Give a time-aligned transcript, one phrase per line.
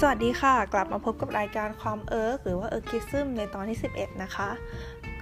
[0.00, 4.50] สวัสดีค่ะ กลับมาพบกับรายการความเอิร์กหรือว่าเอิร์กิซึมในตอนที่ 11 นะคะ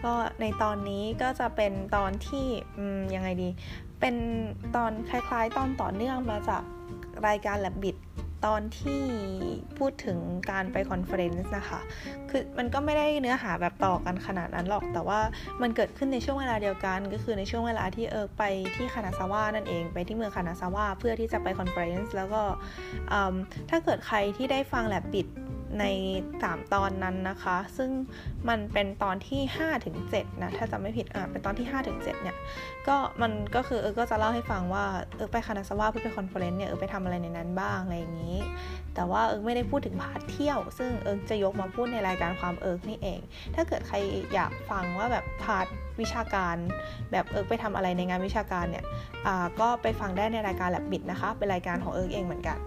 [0.05, 2.47] ก็ในตอนนี้ก็จะเป็นตอนที่
[3.15, 3.49] ยังไงดี
[4.01, 4.17] เป็น
[4.77, 6.63] ตอนคล้ายๆ ตอนต่อเนื่องมาจาก
[7.29, 7.97] รายการแลบบิด
[8.47, 9.03] ตอนที่
[9.79, 10.19] พูดถึง
[10.51, 11.81] การไป conference นะคะ
[12.31, 15.21] คือมันก็ไม่ได้เนื้อหาแบบต่อกันขนาดนั้นหรอก แต่ว่า
[15.63, 18.43] มันเกิดขึ้นในช่วงเวลาเดียวกัน ก็คือในช่วงเวลาที่เอิร์กไป
[18.77, 22.43] ที่คานาซาวะนั่นเอง ไปที่เมืองคานาซาวะเพื่อที่จะไป conference แล้วก็
[23.71, 25.27] ถ้าเกิดใครที่ได้ฟังแลบบิด
[25.81, 25.85] ใน
[26.33, 27.91] 3 ตอนนั้นนะคะ ซึ่ง
[28.49, 32.37] มันเป็นตอนที่5ถึง7นะ ถ้าจำไม่ผิดอ่าเป็นตอนที่5ถึง7เนี่ย
[32.89, 34.85] ก็มันก็คือเอิร์กก็จะเล่าให้ฟังว่า
[35.17, 38.39] เอิร์กไปคานาซาวะเพื่อไป conference เนี่ยเอิร์กไปทำอะไรในนั้นบ้างอะไรอย่างนี้
[38.95, 43.21] แต่ว่าเอิร์กไม่ได้พูดถึง part เที่ยว ซึ่งเอิร์กจะยกมาพูดในรายการความเอิร์กนี่เอง
[43.55, 43.97] ถ้าเกิดใคร
[44.35, 45.67] อยากฟังว่าแบบ part
[46.01, 46.57] วิชาการ
[47.13, 48.85] แบบเอิร์กไปทำอะไรในงานวิชาการเนี่ย
[49.27, 52.59] อ่าก็ไปฟังได้ในรายการแลบบิดนะคะ เป็นรายการของเอิร์กเองเหมือนกัน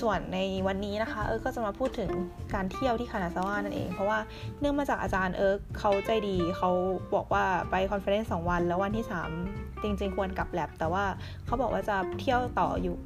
[0.00, 2.10] ส่วนในวันนี้นะคะ เอิร์กก็จะมาพูดถึง
[2.54, 4.18] การเที่ยวที่คานาซาวะนั่นเอง เพราะว่า
[4.60, 6.70] เนื่องมาจากอาจารย์เอิร์กเขาใจดีเขา
[7.14, 9.06] บอกว่าไป conference 2 วัน แล้ววันที่
[9.44, 11.04] 3 จริง ๆ ควรกลับแลบแต่ว่า
[11.46, 12.96] เขาบอกว่าจะเที่ยวต่ออยู่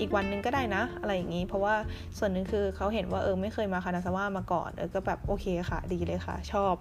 [0.00, 1.74] อีกวันนึงก็ได้นะ อะไรอย่างนี้ เพราะว่า
[2.18, 6.74] ส่วนหนึ่งคือเขาเห็นว่าเอิร์กไม่เคยมาคานาซาวะมาก่อนเอิร์กก็แบบโอเคค่ะ ดีเลยค่ะ ชอบ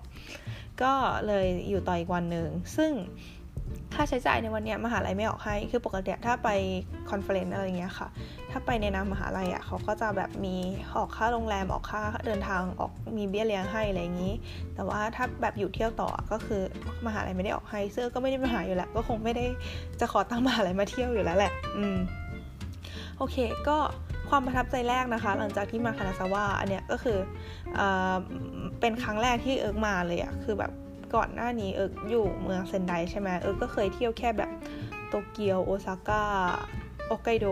[0.82, 0.94] ก็
[1.28, 2.48] เลยอยู่ต่ออีกวันหนึ่ง
[2.78, 2.92] ซึ่ง
[3.96, 6.50] ค่าใช้จ่ายในวันนี้มหาลัยไม่ออกให้ คือปกติถ้าไป
[7.10, 8.08] คอนเฟลเลนอะไรเงี้ยค่ะ
[8.52, 10.56] ถ้าไปในนามมหาลัยอะเขาก็จะแบบมี
[10.96, 14.34] ออกค่าโรงแรมออกค่าเดินทางออกมีเบี้ยเลี้ยงให้อะไรอย่างนี้
[14.76, 16.62] แต่ว่าถ้าแบบอยู่เที่ยวต่อก็คือ
[17.06, 19.46] มหาลัยไม่ได้ออกให้เสื้อก็ไม่ได้มหาอยู่แล้ว ก็คงไม่ได้
[20.00, 21.98] จะขอตั้งมหาลัยมาเที่ยวอยู่แล้วแหละ อืม
[23.18, 23.78] โอเค ก็
[24.30, 27.18] ความประทับใจแรกนะคะ หลังจากที่มาคานาซาวะอันเนี้ยก็คือ
[27.76, 27.82] เอ
[28.80, 30.72] เป็นครั้งแรกที่เอิร์กมาเลยอะคือแบบ
[31.16, 34.52] ก่อนหน้านี้เอิร์กอยู่เมืองเซนไดใช่ไหมเอิร์กก็เคยเที่ยวแค่แบบ
[35.08, 36.24] โตเกียวโอซาก้า
[37.08, 37.48] ฮอกไกโด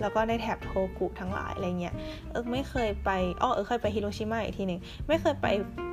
[0.00, 1.94] แล้วก็ในแถบโทโฮคุทั้งหลายอะไรเงี้ย
[2.30, 3.10] เอิร์กไม่เคยไป
[3.42, 5.46] อ้อ เอิร์กเคยไปฮิโรชิมาอีกทีหนึ่ง ไม่เคยไป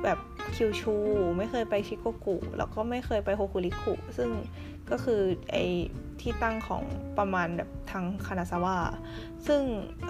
[0.04, 0.18] แบบ
[0.56, 0.94] คิวชู
[1.38, 4.28] ไม่เคยไปชิโกกุ แล้วก็ไม่เคยไปโฮคุริกุ ซึ่ง
[4.90, 5.56] ก็คือไอ้
[6.20, 6.82] ที่ตั้งของ
[7.18, 8.76] ประมาณแบบทางคานาซาวะ
[9.46, 9.60] ซึ่ง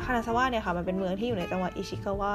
[0.04, 2.34] คานาซาวะเนี่ยค่ะ มันเป็นเมืองที่อยู่ในจังหวัดอิชิกาวะ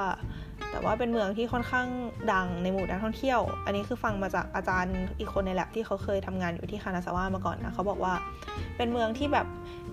[0.73, 1.87] แต่ว่าเป็นเมืองที่ค่อนข้าง
[2.31, 8.13] ดังในหมู่นักท่องเที่ยว อันนี้คือฟังมาจากอาจารย์อีกคนในแลบที่เขาเคยทำงานอยู่ที่คานาซาวะมาก่อนนะเขาบอกว่า
[8.77, 9.47] เป็นเมืองที่แบบ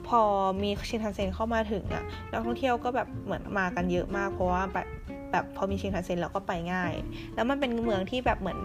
[0.08, 0.20] พอ
[0.62, 4.86] มีชินทันเซ็นเข้ามาถึงอะนักท่องเที่ยวก็แบบเหมือนมากันเยอะมากเพราะว่าแบบ
[5.32, 6.92] แบบพอมีชินคันเซ็นแล้วก็ไปง่าย
[7.34, 8.60] แล้วมันเป็นเมืองที่แบบเหมือน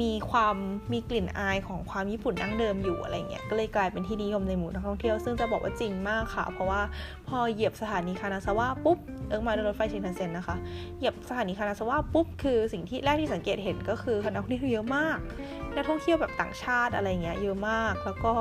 [0.00, 0.56] มีความ
[0.92, 6.80] มีกลิ่นอายของความญี่ปุ่นดั้งเดิมอยู่อะไรเงี้ยก็เลยกลายเป็นที่นิยมในหมู่นักท่องเที่ยวซึ่งจะบอกว่าจริงมากค่ะ เพราะว่า
[7.28, 8.98] พอเหยียบสถานีคานาซาวะปุ๊บ
[9.28, 10.56] เอิร์กมาด้วยรถไฟชินคันเซ็นนะคะ
[10.98, 15.18] เหยียบสถานีคานาซาวะปุ๊บคือสิ่งที่แรกที่สังเกตเห็นก็คือนักท่องเที่ยวเยอะมาก
[15.74, 18.32] นักท่องเที่ยวแบบต่างชาติอะไรเงี้ยเยอะมากแล้วก็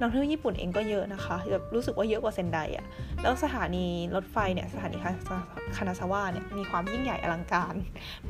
[0.00, 2.86] นักท่องเที่ยวญี่ปุ่นเองก็เยอะนะคะแบบรู้สึกว่าเยอะกว่าเซนไดอะ
[3.22, 4.96] แล้วสถานีรถไฟเนี่ยสถานี
[5.76, 7.74] คานาซาวะเนี่ยมีความยิ่งใหญ่อลังการ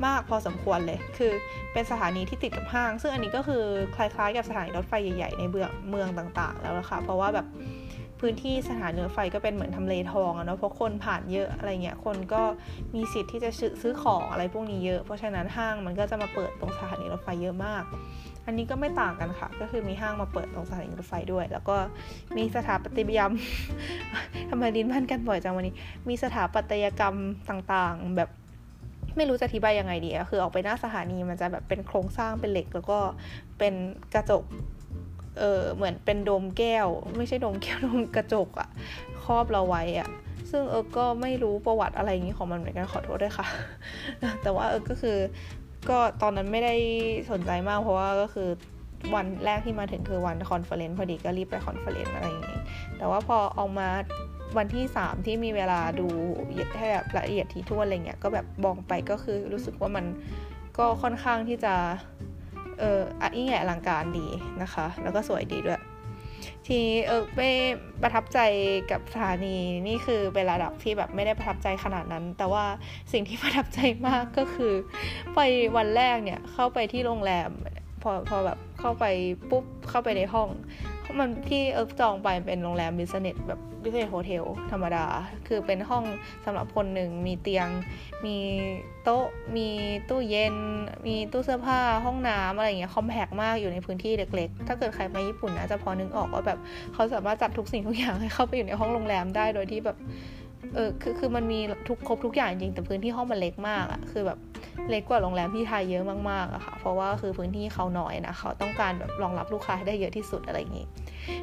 [0.05, 1.31] มากพอสมควรเลย คือ
[1.73, 3.63] เป็นสถานีที่ติดกับห้าง ซึ่งอันนี้ก็คือ
[3.95, 7.47] คล้ายๆ กับสถานีรถไฟใหญ่ๆในเมืองต่างๆ แล้วละค่ะเพราะว่าแบบ
[8.21, 12.43] พื้นที่สถานีรถไฟก็เป็นเหมือนทำเลทองอะเนาะเพราะคนผ่านเยอะอะไรเงี้ยคนก็
[12.95, 13.49] มีสิทธิ์ที่จะ
[13.81, 17.83] ซื้อของอะไรพวกนี้เยอะ เพราะฉะนั้นห้างมันก็จะมาเปิดตรงสถานีรถไฟเยอะมาก
[18.45, 21.75] อันนี้ก็ไม่ต่างกันค่ะ ก็คือมีห้างมาเปิดตรงสถานีรถไฟด้วย แล้วก็
[22.37, 23.33] มีสถาปัตยกรรม
[24.49, 25.75] ทำไมลิ้นพันกันบ่อยจังวันนี้
[26.09, 27.15] มีสถาปัตยกรรม
[27.49, 28.29] ต่างๆ แบบ
[29.17, 32.99] ไม่รู้จะอธิบายยังไงดีอะคือออกไปหน้าสถานีมันจะแบบเป็นโครงสร้างเป็นเหล็ก แล้วก็
[33.57, 33.73] เป็น
[34.13, 34.43] กระจก
[35.39, 38.69] เออเหมือนเป็นโดมแก้ว ไม่ใช่โดมแก้วโดมกระจกอะ
[39.23, 40.09] ครอบเราไว้อะ
[40.51, 43.47] ซึ่งเอิร์กก็ไม่รู้ประวัติอะไรอย่างนี้ของมันเหมือนกันขอโทษด้วยค่ะ
[44.43, 45.17] แต่ว่าเอิร์กก็คือ
[45.89, 46.75] ก็ตอนนั้นไม่ได้
[47.31, 48.49] สนใจมากเพราะว่าก็คือ
[49.15, 52.61] วันแรกที่มาถึงคือวัน conference พอดีก็รีบไป conference อะไรอย่างงี้
[52.97, 53.87] แต่ว่าพอออกมา
[54.57, 56.07] วันที่ 3 ที่มีเวลาดู
[56.77, 60.05] ให้แบบละเอียดถี่ถ้วนอะไรเงี้ยก็แบบมองไปก็คือรู้สึกว่ามัน
[60.77, 61.73] ก็ค่อนข้างที่จะ
[62.79, 64.27] เอออะยิ่งใหญ่อลังการดี
[64.61, 65.81] นะคะ แล้วก็สวยดีด้วย
[66.67, 67.49] ทีนี้เอิร์กไม่
[68.01, 68.39] ประทับใจ
[68.91, 69.57] กับสถานี
[69.87, 72.65] นี่คือเป็นระดับที่แบบไม่ได้ประทับใจขนาดนั้น แต่ว่า
[73.11, 74.73] สิ่งที่ประทับใจมากก็คือ
[75.35, 75.39] ไป
[75.77, 77.49] วันแรกเนี่ยเข้าไปที่โรงแรม
[78.01, 79.05] พอพอแบบเข้าไป
[79.49, 80.49] ปุ๊บเข้าไปในห้อง
[81.19, 85.05] มันที่เอิร์กจองไปเป็นโรงแรม business แบบ business hotel ธรรมดา
[85.47, 86.03] คือเป็นห้อง
[86.45, 87.67] สำหรับคนหนึ่งมีเตียง
[88.25, 88.37] มี
[89.03, 89.67] โต๊ะ มี
[90.09, 90.55] ตู้เย็น
[91.07, 96.59] มีตู้เสื้อผ้าห้องน้ำอะไรอย่างเงี้ยคอมแพกมากอยู่ในพื้นที่เล็กๆ ถ้าเกิดใครมาญี่ปุ่นนะจะพอนึกออกว่าแบบ
[96.93, 99.97] เขาสามารถจัดทุกสิ่งทุกอย่างให้เข้าไปอยู่ในห้องโรงแรมได้โดยที่แบบ
[100.75, 101.59] เออคือคือมันมี
[101.89, 104.39] ทุกครบทุกอย่างจริงแต่พื้นที่ห้องมันเล็กมากอะคือแบบ
[104.89, 110.87] เล็กกว่าโรงแรมที่ไทยเยอะมากๆอะค่ะ เพราะว่าคือพื้นที่เขาน้อยนะเขาต้องการแบบรองรับลูกค้าให้ได้เยอะที่สุดอะไรอย่างนี้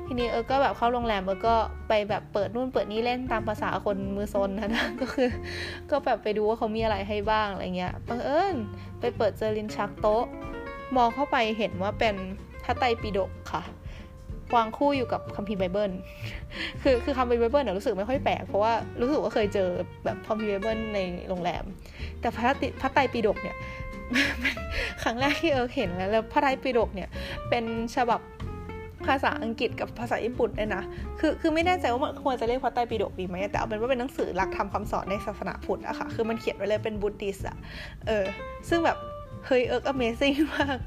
[0.07, 1.55] ทีนี้เอิร์กก็แบบเข้าโรงแรมเอิร์กก็
[1.89, 5.29] ไปแบบเปิดนู่นเปิดนี่เล่นตามภาษาคนมือซนนะนะก็คือ
[5.91, 8.57] ก็แบบไปดูว่าเขามีอะไรให้บ้างอะไรเงี้ยบังเอิญ
[9.01, 10.25] ไปเปิดเจอลิ้นชักโต๊ะ
[10.97, 12.15] มองเข้าไปเห็นว่าเป็น
[12.65, 13.63] พระไตรปิฎกค่ะ
[14.57, 15.93] วางคู่อยู่กับคัมภีร์ไบเบิล
[16.83, 19.69] คือคือคัมภีร์ไบเบิลเนี่ยรู้สึกไม่ค่อยแปลกเพราะว่ารู้สึกว่าเคยเจอ
[20.05, 21.65] แบบคัมภีร์ไบเบิลในโรงแรม
[22.21, 23.57] แต่พระติพระไตรปิฎกเนี่ย
[25.03, 27.09] ครั้งแรกที่เอิร์กเห็นแล้วแล้วพระไตรปิฎกเนี่ย
[27.49, 27.65] เป็น
[27.97, 28.21] ฉบับ
[29.07, 30.83] ภาษาอังกฤษกับภาษาญี่ปุ่นเลยนะ
[31.21, 37.57] คือ คือไม่แน่ใจว่ามันควรจะเรียกพระไตรปิฎกดีไหม แต่เอาเป็นว่าเป็นหนังสือหลักธรรมคำสอนในศาสนาพุทธอะค่ะ คือมันเขียนไว้เลยเป็น Buddhist อะ
[38.07, 38.25] เออ
[38.69, 38.99] ซึ่งแบบ
[39.47, 40.79] เฮ้ยเอิร์ก Amazing มาก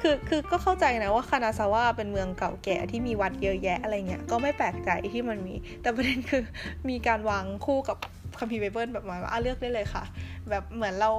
[0.00, 6.42] คือคือก็เข้าใจนะว่าคานาซาวะเป็นเมืองเก่าแก่ที่มีวัดเยอะแยะอะไรเงี้ย ก็ไม่แปลกใจที่มันมี แต่ประเด็นคือ
[6.88, 7.96] มีการวางคู่กับ
[8.38, 10.04] คัมภีร์ไบเบิลแบบมาว่าเลือกได้เลยค่ะ
[10.50, 11.10] แบบเหมือนเรา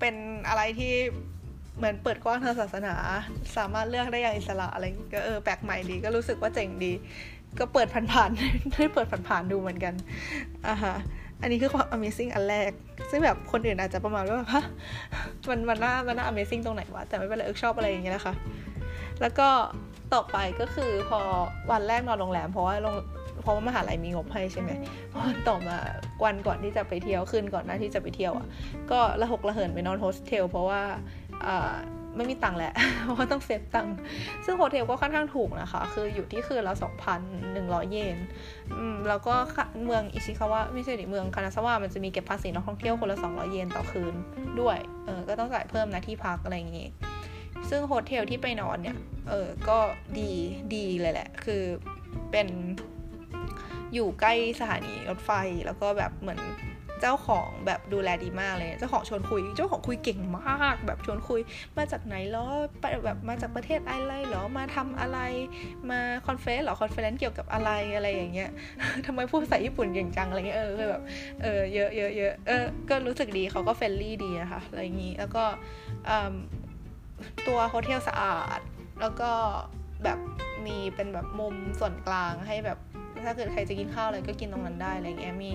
[0.00, 0.14] เป็น
[0.48, 0.92] อะไรที่
[1.76, 2.94] เหมือนเปิดกว้างทางศาสนา
[3.56, 4.84] สามารถเลือกได้อย่างอิสระอะไร
[5.14, 6.92] ก็เออแปลกใหม่ดีก็รู้สึกว่าเจ๋งดี
[7.58, 9.94] ก็เปิดผ่านๆได้เปิดผ่านๆดูเหมือนกัน
[10.68, 10.94] อะฮะ
[11.44, 12.70] อันนี้คือความ Amazing อันแรก
[13.10, 14.64] ซึ่งแบบคนอื่นอาจจะประมาณว่าแบบฮะ
[15.48, 18.34] มันมันน่ามันน่า Amazing ตรงไหนวะ แต่ไม่เป็นไรเอิร์กชอบอะไรอย่างเงี้ยนะคะ
[19.20, 19.48] แล้วก็
[20.14, 21.20] ต่อไปก็คือพอ
[21.70, 22.94] วันแรกนอนโรงแรมเพราะว่าโรง
[23.42, 24.70] เพราะว่ามหาลัยมีงบให้ใช่ไหม
[25.12, 25.76] พอต่อมา
[26.24, 28.46] วันก่อนที่จะไปเที่ยวขึ้นก่อนหน้าที่จะไปเที่ยวอะ
[28.90, 30.82] ก็ระหกระเหินไปนอนโฮสเทลเพราะว่า
[32.16, 32.72] ไม่มีตังค์แหละ
[33.02, 33.96] เพราะว่าต้อง save ตังค์
[34.44, 36.74] ซึ่งโฮเทลก็ค่อนข้างถูกนะคะ คืออยู่ที่คืนละ
[37.32, 38.18] 2,100 เยน
[38.78, 39.34] อืมแล้วก็
[39.84, 44.14] เมืองอิชิคาวะไม่ใช่ดิเมืองคานาซาวะมันจะมีเก็บภาษีนักท่องเที่ยวคนละ 200 เยนต่อคืน
[44.60, 46.88] ด้วยเออก็ต้องจ่ายเพิ่มนะที่พักอะไรอย่างงี้
[47.70, 48.96] ซึ่งโฮเทลที่ไปนอนเนี่ย
[49.28, 49.78] เออก็
[50.18, 50.30] ดี
[50.74, 51.62] ดีเลยแหละ คือ
[52.30, 52.48] เป็น
[53.94, 55.30] อยู่ใกล้สถานีรถไฟ
[55.66, 56.40] แล้วก็แบบเหมือน
[57.00, 61.40] เจ้าของแบบดูแลดีมากเลย เจ้าของชวนคุย เจ้าของคุยเก่งมาก แบบชวนคุย
[61.76, 62.46] มาจากไหนหรอ
[63.04, 65.18] แบบมาจากประเทศอะไรหรอมาทำอะไร
[65.90, 68.50] มา conference หรอ conference เกี่ยวกับอะไรอะไรอย่างเงี้ย
[69.06, 71.02] ทำไมพูดภาษาญี่ปุ่นเก่งจังอะไรเงี้ยเออแบบ
[71.42, 75.44] เออเยอะเยอะเยอะเอิร์กก็รู้สึกดีเขาก็ friendly ดีนะคะอะไรอย่างงี้แล้วก็
[77.46, 78.60] ตัวโฮเทลสะอาด
[79.00, 79.30] แล้วก็
[80.04, 80.18] แบบ
[80.66, 82.78] มีเป็นแบบมุมส่วนกลางให้แบบ
[83.24, 85.50] ถ้าเกิดใครจะกินข้าวอะไรก็กินตรงนั้นได้อะไรเงี้ยมี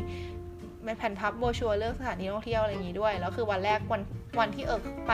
[0.98, 4.02] แผ่นพับโบชัวเลือกสถานที่ท่องเที่ยวอะไรอย่างนี้ด้วย แล้วคือวันแรกวัน
[4.40, 5.14] วันที่เอิร์กไป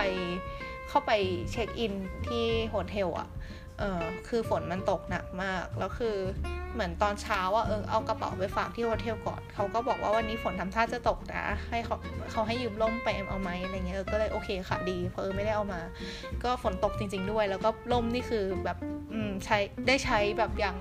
[0.89, 1.11] เข้าไป
[1.51, 1.93] check in
[2.27, 3.29] ที่โฮเทลอะ
[3.79, 6.15] เออคือฝนมันตกหนักมาก แล้วคือ
[6.73, 11.95] เหมือนตอนเช้าอะเอิร์กเอากระเป๋าไปฝากที่โฮเทลก่อน เขาก็บอกว่าวันนี้ฝนทำท่าจะตกนะ ให้เขา
[12.31, 15.81] เขาให้ยืมร่มไปเอาไหมอะไรเงี้ยเออก็เลยโอเคค่ะดี เพราะเออไม่ได้เอามา
[16.43, 18.77] ก็ฝนตกจริง ๆด้วย แล้วก็ร่มนี่คือแบบ
[19.13, 19.57] อืมใช้
[19.87, 20.75] ได้ใช้แบบอย่าง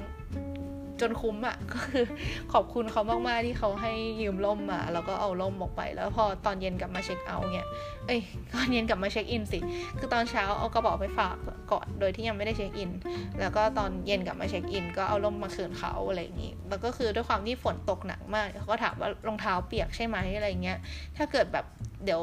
[1.08, 2.04] นคุ้มอะ่ะก็คือ
[2.52, 7.68] ขอบคุณเขามากๆที่เขาให้ยืมล่มมา แล้วก็เอาล่มออกไป แล้วพอตอนเย็นกลับมาเช็คเอาท์เนี่ย
[8.06, 8.20] เอ้ย
[8.54, 9.58] ตอนเย็นกลับมาเช็คอินสิ
[9.98, 11.36] คือตอนเช้าเอากระเป๋าไปฝาก
[11.72, 12.90] ก่อนโดยที่ยังไม่ได้เช็คอิน
[13.40, 20.78] แล้วก็ตอนเย็นกลับมาเช็คอิน ก็เอาล่มมาคืนเขาอะไรอย่างนี้แล้วก็คือด้วยความที่ฝนตกหนักมากเขาก็ถามว่ารองเท้าเปียกใช่ไหมอะไรเงี้ย
[21.16, 21.66] ถ้าเกิดแบบ
[22.04, 22.22] เดี๋ยว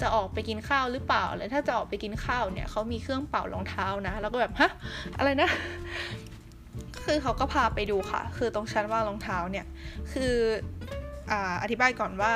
[0.00, 4.70] จะออกไปกินข้าวหรือเปล่าแล้วถ้าจะออกไปกินข้าวเนี่ยเขามีเครื่องเป่ารองเท้านะ แล้วก็แบบฮะ
[5.18, 5.48] อะไรนะ
[7.08, 9.66] คือเขาก็พาไปดูค่ะ คือตรงชั้นว่างรองเท้าเนี่ย
[10.12, 10.34] คือ
[11.30, 11.32] อ
[11.62, 12.32] อธิบายก่อนว่า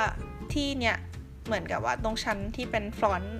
[0.53, 0.97] ที่เนี่ย
[1.45, 3.39] เหมือนกับว่าตรงชั้นที่เป็นฟรอนต์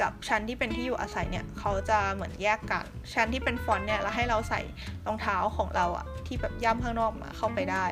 [0.00, 2.84] กับชั้นที่เป็นที่อยู่อาศัยเนี่ยเขาจะเหมือนแยกกัน
[3.14, 4.60] ชั้นที่เป็นฟอนต์เนี่ยเราให้เราใส่
[5.06, 7.86] รองเท้าของเราอะที่แบบย่ำข้างนอกมาเข้าไปได้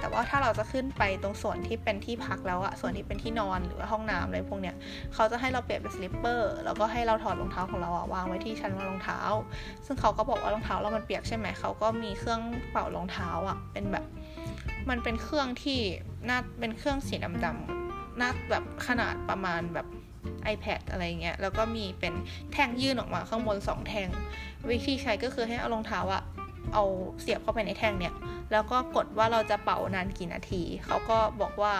[0.00, 4.76] แต่ว่าถ้าเราจะขึ้นไปตรงส่วนที่เป็นที่พักแล้วอะส่วนที่เป็นที่นอนหรือว่าห้องน้ำอะไรพวกเนี้ย
[5.14, 9.20] เขาจะให้เราเปลี่ยนเป็นสลิปเปอร์แล้วก็ให้เราถอดรองเท้าของเราอะวางไว้ที่ชั้นวางรองเท้า
[9.86, 14.04] ซึ่งเขาก็บอกว่ารองเท้าเรามันเปียกใช่ไหมเขาก็มีเครื่องเป่ารองเท้าอะเป็นแบบ
[14.88, 15.80] มันเป็นเครื่องที่
[16.28, 19.86] น่าเป็นเครื่องสีดำๆน่าแบบขนาดประมาณแบบ
[20.54, 22.14] iPad อะไรเงี้ย แล้วก็มีเป็น
[22.52, 24.08] แท่งยื่นออกมาข้างบน 2 แท่ง
[24.70, 26.22] วิธีใช้ก็คือให้เอารองเท้าอะ
[26.74, 26.84] เอา
[27.20, 28.14] เสียบเข้าไปในแท่งเนี่ย
[28.52, 31.74] แล้วก็กดว่าเราจะเป่านานกี่นาที เขาก็บอกว่า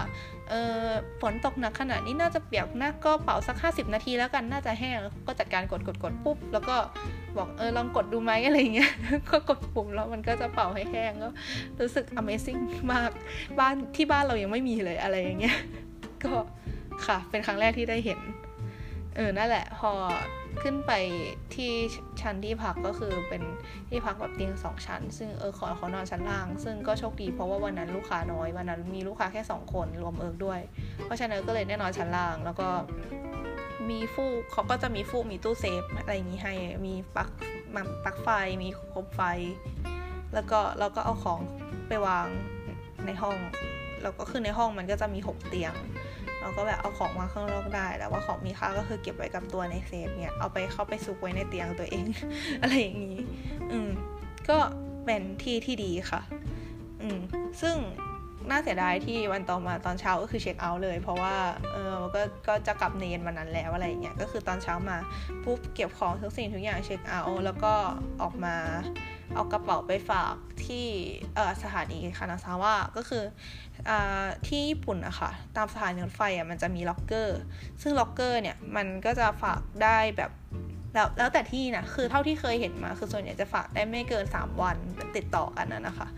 [0.49, 0.83] เออ
[1.21, 6.77] ฝนตกหนักขนาดนี้น่าจะเปียกนะก็เป่าสัก 50 นาทีแล้วกัน น่าจะแห้ง ก็จัดการกดกดกดปุ๊บ แล้วก็
[7.37, 8.93] บอกเออลองกดดูไหมอะไรเงี้ย
[9.31, 11.29] ก็กดปุ่มแล้วมันก็จะเป่าให้แห้งก็
[11.81, 13.11] รู้สึก Amazing มาก
[13.59, 15.57] บ้านที่บ้านเรายังไม่มีเลยอะไรอย่างเงี้ย
[16.25, 16.33] ก็
[17.07, 18.21] ค่ะ เป็นครั้งแรกที่ได้เห็น
[19.17, 19.93] เออ นั่นแหละ พอ
[20.63, 20.93] ขึ้นไป
[21.55, 21.73] ที่
[22.23, 23.43] ชั้นที่พักก็คือเป็น
[23.91, 30.61] ที่พักแบบเตียงสองชั้น ซึ่งเออขอขอนอนชั้นล่าง ซึ่งก็โชคดีเพราะว่าวันนั้นลูกค้าน้อย วันนั้นมีลูกค้าแค่สองคนรวมเอิร์กด้วย
[31.05, 32.69] เพราะฉะนั้นก็เลยแน่นอนชั้นล่าง แล้วก็
[33.91, 36.55] มีฟูกเขาก็จะมีฟูกมีตู้เซฟอะไรอย่างนี้ให้
[36.87, 37.29] มีปลั๊ก
[37.75, 38.29] มันปลั๊กไฟ
[38.63, 39.21] มีคมไฟ
[40.35, 41.41] แล้วก็เราก็เอาของ
[41.89, 42.27] ไปวาง
[43.07, 43.37] ในห้อง
[44.03, 45.73] แล้วก็คือในห้องมันก็จะมีหกเตียง
[46.49, 52.07] เราก็แบบเอาของมาข้างนอกได้ แต่ว่าของมีค่าก็คือเก็บไว้กับตัวในเซฟเนี่ย เอาไปเข้าไปซุกไว้ในเตียงตัวเอง
[52.63, 53.19] อะไรอย่างนี้
[53.73, 53.91] อืม
[54.49, 54.59] ก็
[55.05, 56.21] เป็นที่ที่ดีค่ะ
[57.03, 57.19] อืม
[57.61, 57.77] ซึ่ง
[58.51, 61.37] น่าเสียดายที่วันต่อมาตอนเช้าก็คือเช็คเอาท์เลย เพราะว่า
[61.73, 64.99] เออก็ก็จะกลับเนนวันนั้นแล้วอะไรเงี้ยก็คือตอนเช้ามา
[65.45, 67.73] ปุ๊บเก็บของทุกสิ่งทุกอย่างเช็คเอาท์แล้วก็
[68.23, 68.57] ออกมา
[69.35, 70.35] เอากระเป๋าไปฝาก
[70.67, 70.87] ที่
[71.35, 73.25] เออสถานีคานาซาวะก็คือ
[73.89, 73.91] อ
[74.47, 77.39] ที่ญี่ปุ่นอะค่ะตามสถานีรถไฟอะมันจะมีล็อกเกอร์
[77.83, 80.31] ซึ่งล็อกเกอร์เนี่ยมันก็จะฝากได้แบบ
[80.99, 84.77] แล้วแล้วแต่ที่นะคือเท่าที่เคยเห็นมา คือส่วนใหญ่จะฝากได้ไม่เกิน 3 วัน
[85.17, 86.09] ติดต่อกันนะนะคะ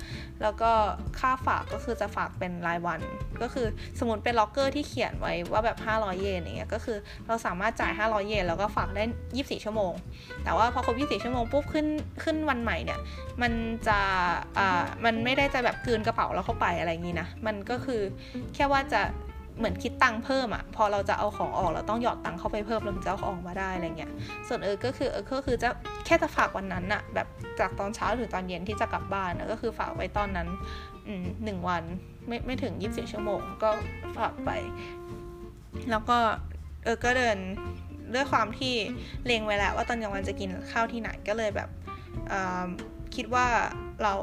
[0.43, 0.71] แล้วก็
[1.19, 3.01] ค่าฝากก็คือจะฝากเป็นรายวัน
[3.43, 3.67] ก็คือ
[3.99, 9.93] สมมติเป็นล็อกเกอร์ที่เขียนไว้ว่าแบบ 500 เยนอย่างเงี้ยก็คือเราสามารถจ่าย 500 เยนแล้วก็ฝากได้ 24 ชั่วโมง
[10.45, 11.87] แต่ว่าพอครบ 24 ชั่วโมงปุ๊บขึ้น
[12.23, 13.01] ขึ้นวันใหม่เนี่ย
[13.43, 13.53] มัน
[13.89, 13.99] จะ
[14.59, 18.01] อ่ามันไม่ได้จะแบบคืนกระเป๋าเราเข้าไปอะไรอย่างงี้นะมันก็คือ
[18.55, 19.03] แค่ว่าจะ
[19.61, 24.13] เหมือนคิดตังค์เพิ่มอะพอเราจะเอาของออกเราต้องหยอดตังค์เข้าไปเพิ่มเราถึงจะเอาของออกมาได้อะไรเงี้ย
[24.49, 25.69] ส่วนเออก็คือเออก็คือจะ
[26.07, 27.27] แค่จะฝากวันนั้นอะแบบ
[27.61, 30.49] จากตอนเช้าถึงตอนเย็นที่จะกลับบ้านนะก็คือฝากไว้ตอนนั้น
[31.45, 31.83] หนึ่งวัน
[32.27, 33.71] ไม่ไม่ถึงยี่สิบชั่วโมงก็
[34.19, 34.51] ฝากไป
[35.91, 36.19] แล้วก็
[36.85, 37.39] เออก็เดิน
[38.15, 38.75] ด้วยความที่
[39.27, 41.69] เลงไว้แล้วว่าตอนกลางวันจะกินข้าวที่ไหนก็เลยแบบ
[43.15, 43.47] คิดว่า
[44.03, 44.15] เรา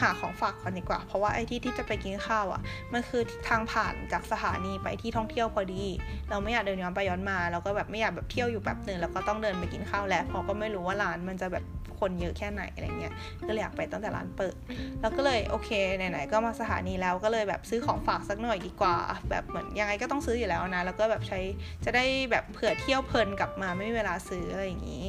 [0.00, 5.84] หาของฝากก่อนดีกว่า เพราะว่าไอ้ที่ที่จะไปกินข้าวอะ่ะ มันคือทางผ่านจากสถานีไปที่ท่องเที่ยวพอดี
[6.30, 11.64] เราไม่อยากเดินย้อนไปย้อนมาเราก็แบบไม่อยากแบบเที่ยวอยู่แบบหนึ่งแล้วก็ต้องเดินไปกินข้าวแล้วเพราะก็ไม่รู้ว่าร้านมันจะแบบ
[12.00, 13.14] คนเยอะแค่ไหนอะไรเงี้ย
[13.46, 14.56] ก็เลยอยากไปตั้งแต่ร้านเปิด
[15.00, 18.96] แล้วก็เลยโอเคไหนๆก็มาสถานีแล้วก็เลยแบบซื้อของฝากสักหน่อยดีกว่า
[19.30, 21.40] แบบเหมือนยังไงก็ต้องซื้ออยู่แล้วนะ แล้วก็แบบใช้
[21.84, 25.06] จะได้แบบเผื่อเที่ยวเพลินกลับมาไม่มีเวลาซื้ออะไรอย่างนี้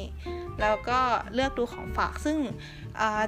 [0.60, 0.98] แล้วก็
[1.34, 2.38] เลือกดูของฝากซึ่ง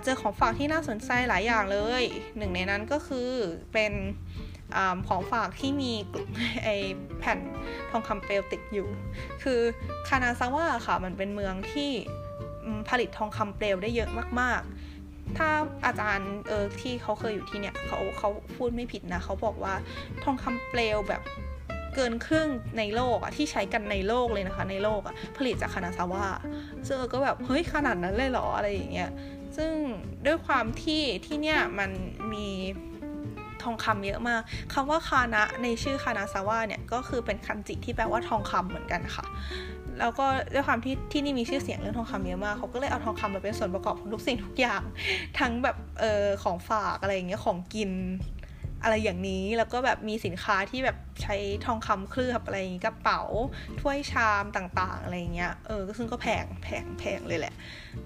[0.04, 2.02] เจอของฝากที่น่าสนใจหลายอย่างเลย
[2.38, 3.30] หนึ่งในนั้นก็คือ
[3.72, 3.92] เป็น
[4.76, 5.92] อของฝากที่มี
[6.64, 6.68] ไอ
[7.18, 7.38] แผ่น
[7.90, 8.88] ทองคำเปลวติดอยู่
[9.42, 9.60] คือ
[10.08, 11.90] คานาซาวะค่ะมันเป็นเมืองที่
[12.88, 14.10] ผลิตทองคำเปลวได้เยอะ
[14.40, 14.60] มาก
[14.98, 15.48] ๆ ถ้า
[15.86, 19.74] อาจารย์เออที่เขาเคยอยู่ที่เนี่ยเขาเขาพูดไม่ผิดนะ เขาบอกว่า
[20.24, 21.22] ทองคำเปลวแบบ
[21.94, 22.48] เกินครึ่ง
[22.78, 26.24] ในโลกอะที่ใช้กันในโลกเลยนะคะ ในโลกอะผลิตจากคานาซาวะ
[26.86, 29.10] ซึ่งก็แบบ เฮ้ยขนาดนั้นเลยเหรออะไรอย่างเงี้ย
[29.56, 29.72] ซึ่ง
[30.26, 31.90] ด้วยความที่ที่เนี่ยมัน
[32.32, 32.48] มี
[33.62, 34.40] ทองคำเยอะมาก
[34.72, 39.24] คำว่าคานะในชื่อคานาซาวะเนี่ยก็คือเป็นคันจิที่แปลว่าทองคำเหมือนกันค่ะ
[40.00, 44.82] แล้วก็ด้วยความที่ที่นี่มีชื่อเสียงเรื่องทองคำเยอะมากเขาก็เลยเอาทองคำมาเป็นส่วนประกอบของทุกสิ่งทุกอย่าง
[45.38, 47.90] ทั้งแบบเออของฝากอะไรอย่างเงี้ยของกิน
[48.82, 51.36] อะไรอย่างนี้แล้วก็แบบมีสินค้าที่แบบใช้
[51.66, 53.22] ทองคำเคลือบอะไรอย่างนี้กระเป๋า
[53.80, 57.54] ถ้วยชามต่างๆ อะไรเงี้ยเออซึ่งก็แพงแพงแพงเลยแหละ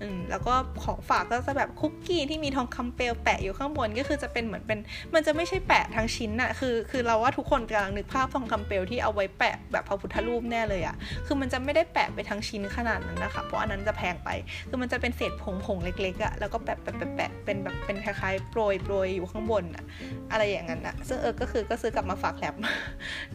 [0.03, 0.55] อืมแล้วก็
[0.85, 4.79] ของฝากก็จะแบบคุกกี้ที่มีทองคำเปลวแปะอยู่ข้างบนก็คือจะเป็นเหมือนเป็น
[5.15, 14.31] มันจะไม่ใช่แปะทั้งชิ้นอะคือ คือเราว่าทุกคนกำลังนึกภาพทองคำเปลวที่เอาไว้แปะแบบพระพุทธรูปแน่เลยอะคือมันจะไม่ได้แปะไปทั้งชิ้นขนาดนั้นนะคะเพราะอันนั้นจะแพงไป
[14.69, 19.85] คือมันจะเป็นเศษผงผงเล็กๆอะแล้วก็แปะแปะแปะเป็นแบบเป็นคล้ายๆโปรยโปรยอยู่ข้างบนอะ
[20.33, 22.55] อะไรอย่างนั้นอะซึ่งเออก็คือก็ซื้อกลับมาฝากแลบ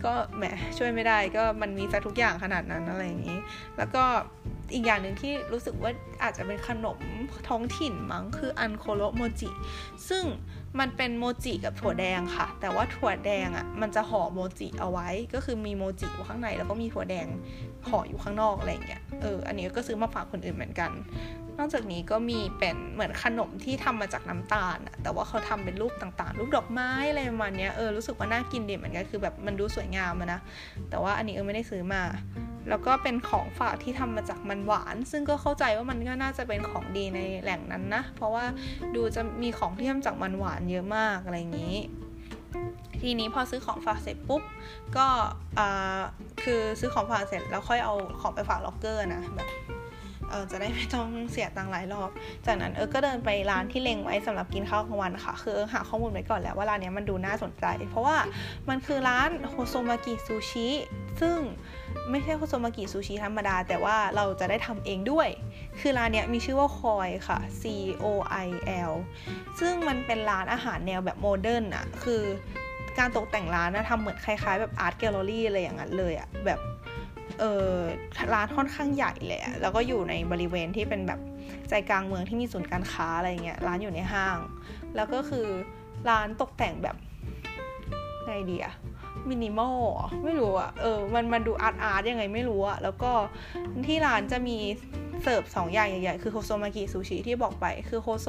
[0.05, 0.43] ก็แหม
[0.77, 3.39] ช่วยไม่ได้ก็มันมีซะทุกอย่างขนาดนั้นอะไรอย่างนี้
[3.77, 4.03] แล้วก็
[4.73, 5.91] อีกอย่างหนึ่งที่รู้สึกว่า
[6.23, 6.99] อาจจะเป็นขนม
[7.49, 9.49] ท้องถิ่นมั้งคืออันโคโรโมจิ
[10.09, 10.23] ซึ่ง
[10.79, 17.27] มันเป็นโมจิกับถั่วแดงค่ะ แต่ว่าถั่วแดงอะ่ะมันจะห่อโมจิเอาไว้ ก็คือมีโมจิอยู่ข้างใน แล้วก็มีถั่วแดง
[17.89, 20.91] ห่ออยู่ข้างนอกอะไรอย่างเงี้ย เออ อันนี้ก็ซื้อมาฝากคนอื่นเหมือนกัน
[21.61, 30.39] นอกจากนี้ก็มีเป็นเหมือนขนมที่ทำมาจากน้ำตาลอะแต่ว่าเขาทำเป็นรูปต่างๆ รูปดอกไม้อะไรประมาณนี้เออรู้สึกว่าน่ากินดีเหมือนกันคือแบบมันดูสวยงามนะ
[30.89, 32.01] แต่ว่าอันนี้เออไม่ได้ซื้อมา
[32.69, 38.45] แล้วก็เป็นของฝากที่ทำมาจากมันหวาน ซึ่งก็เข้าใจว่ามันก็น่าจะเป็นของดีในแหล่งนั้นนะ เพราะว่า
[38.95, 41.77] ดูจะมีของที่ทำจากมันหวานเยอะมากอะไรอย่างนี้
[43.01, 44.41] ทีนี้พอซื้อของฝากเสร็จปุ๊บ
[44.97, 45.07] ก็
[46.43, 49.47] คือซื้อของฝากเสร็จแล้วค่อยเอาของไปฝากล็อกเกอร์นะแบบ
[50.31, 52.09] เออจะได้ไม่ต้องเสียตังค์หลายรอบ
[52.45, 58.17] จากนั้นเออก็เดินไปร้านที่เล็งไว้สำหรับกินข้าวกลางวันค่ะ คือหาข้อมูลไว้ก่อนแล้วว่าร้านนี้มันดูน่าสนใจ เพราะว่า
[58.69, 60.69] มันคือร้านโฮโซมากิซูชิ
[61.21, 61.37] ซึ่ง
[62.09, 65.29] ไม่ใช่โฮโซมากิซูชิธรรมดา แต่ว่าเราจะได้ทำเองด้วย
[65.79, 67.63] คือร้านนี้มีชื่อว่าคอยค่ะ C
[68.03, 68.05] O
[68.45, 68.47] I
[68.91, 68.93] L
[69.59, 72.23] ซึ่งมันเป็นร้านอาหารแนวแบบ modern อะคือ
[72.99, 76.59] การตกแต่งร้านนะทำเหมือนคล้ายๆ แบบ art gallery อะไรอย่างนั้นเลยอะแบบ
[77.39, 77.69] เออ
[78.33, 81.19] ร้านค่อนข้างใหญ่เลยอะแล้วก็อยู่ในบริเวณที่เป็นแบบ
[81.69, 84.37] ใจกลางเมืองที่มีศูนย์การค้าอะไรเงี้ยร้านอยู่ในห้าง
[84.95, 85.45] แล้วก็คือ
[86.09, 86.95] ร้านตกแต่งแบบ
[88.25, 88.73] ไงดีอะ
[89.29, 89.77] มินิมอล
[90.23, 93.11] ไม่รู้อะเออมันมันดู art art ยังไงไม่รู้อะแล้วก็
[93.87, 94.57] ที่ร้านจะมี
[95.23, 98.27] เสิร์ฟสองอย่างใหญ่ๆ คือโฮโซมากิซูชิที่บอกไป คือโฮโซ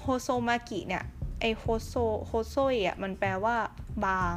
[0.00, 1.04] โฮโซมากิเนี่ย
[1.40, 1.92] ไอโฮโซ
[2.26, 3.56] โฮโซยอะมันแปลว่า
[4.06, 4.36] บาง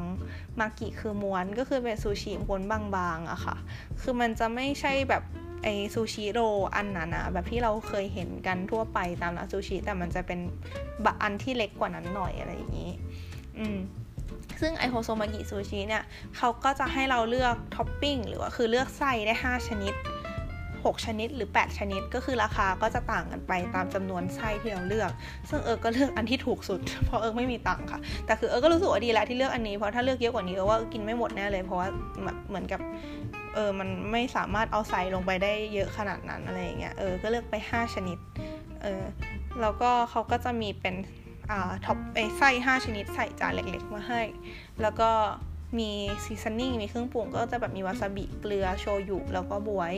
[0.59, 3.55] มากิคือม้วนก็คือเป็นซูชิม้วนบางๆอะค่ะ
[4.01, 5.23] คือมันจะไม่ใช่แบบ
[5.63, 6.39] ไอซูชิ roll
[6.75, 10.39] อันนั้นอะแบบที่เราเคยเห็นกันทั่วไปตามร้านซูชิ แต่มันจะเป็น
[11.05, 12.91] บะอันที่เล็กกว่านั้นหน่อยอะไรอย่างนี้
[13.57, 13.77] อืม
[14.61, 16.03] ซึ่งไอโฮโซมากิซูชิเนี่ย
[16.37, 19.93] เขาก็จะให้เราเลือกท็อปปิ้งหรือว่าคือเลือกไส้ได้ 5 ชนิด
[20.86, 25.12] 6 ชนิดหรือ 8 ชนิด ก็คือราคาก็จะต่างกันไปตามจำนวนไส้ที่เราเลือก
[25.50, 31.88] ซึ่งเออก็เลือกอันที่ถูกสุด เพราะเออไม่มีตังค่ะ แต่คือเออก็รู้สึกว่าดีแล้วที่เลือกอันนี้เพราะถ้าเลือกเยอะกว่านี้เออว่ากินไม่หมดแน่เลย เพราะว่า
[32.50, 32.81] เหมือนกับ
[33.55, 38.17] เออมันไม่สามารถเอาใส่ลงไปได้เยอะขนาดนั้นอะไรอย่างเงี้ยเออก็เลือกไป 5 ชนิด
[38.81, 39.03] เออ
[39.62, 40.95] แล้วก็เขาก็จะมีเป็น
[41.51, 44.21] อ่า top ไอไส้5ชนิดใส่จานเล็ก ๆ มาให้
[44.81, 45.09] แล้วก็
[45.77, 45.91] มี
[46.23, 49.95] seasoning มีเครื่องปรุงก็จะแบบมีวาซาบิเกลือโชยุแล้วก็บ๊วย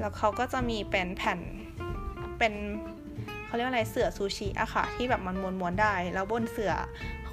[0.00, 1.38] แล้วเขาก็จะมีเป็นแผ่น
[2.38, 2.52] เป็น
[3.46, 6.74] เขาเรียกว่าอะไรเสื่อซูชิอะค่ะ ที่แบบมันม้วนๆได้ แล้วบนเสื่อ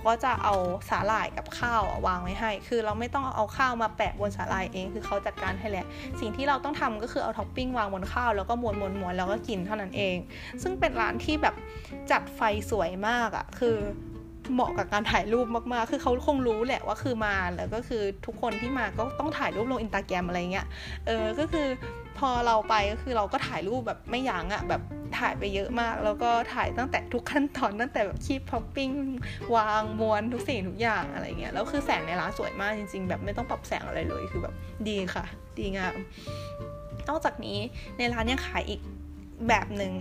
[0.05, 0.53] ก็จะเอา
[0.89, 5.85] สาหร่ายกับข้าววางไว้ให้ คือเราไม่ต้องเอาข้าวมาแปะบนสาหร่ายเองคือเขาจัดการให้แหละ
[6.19, 10.17] สิ่งที่เราต้องทำก็คือเอาท็อปปิ้งวางบนข้าวแล้วก็ม้วนม้วนม้วนแล้วก็กินเท่านั้นเอง
[10.61, 11.55] ซึ่งเป็นร้านที่แบบ
[12.11, 12.41] จัดไฟ
[12.71, 13.77] สวยมากอะคือ
[14.53, 20.67] เหมาะกับการถ่ายรูปมากๆ คือเขาคงรู้แหละว่าคือมาแล้วก็คือทุกคนที่มาก็ต้องถ่ายรูปลงอินสตาแกรมอะไรเงี้ย
[21.07, 21.67] เออ ก็คือ
[22.17, 24.81] พอเราไปก็คือเราก็ถ่ายรูปแบบไม่ยั้งอะแบบ
[25.19, 28.89] ถ่ายไปเยอะมาก แล้วก็ถ่ายตั้งแต่ทุกขั้นตอนตั้งแต่แบบคีบท็อปปิ้ง
[29.55, 34.55] วางมวนทุกสิ่งทุกอย่างอะไรเงี้ย แล้วคือแสงในร้านสวยมากจริง ๆ แบบไม่ต้องปรับแสงอะไรเลยคือแบบ
[34.87, 35.25] ดีค่ะ
[35.57, 35.95] ดีงาม
[37.09, 37.59] นอกจากนี้
[37.97, 38.81] ในร้านยังขายอีก
[39.47, 39.91] แบบหนึ่ง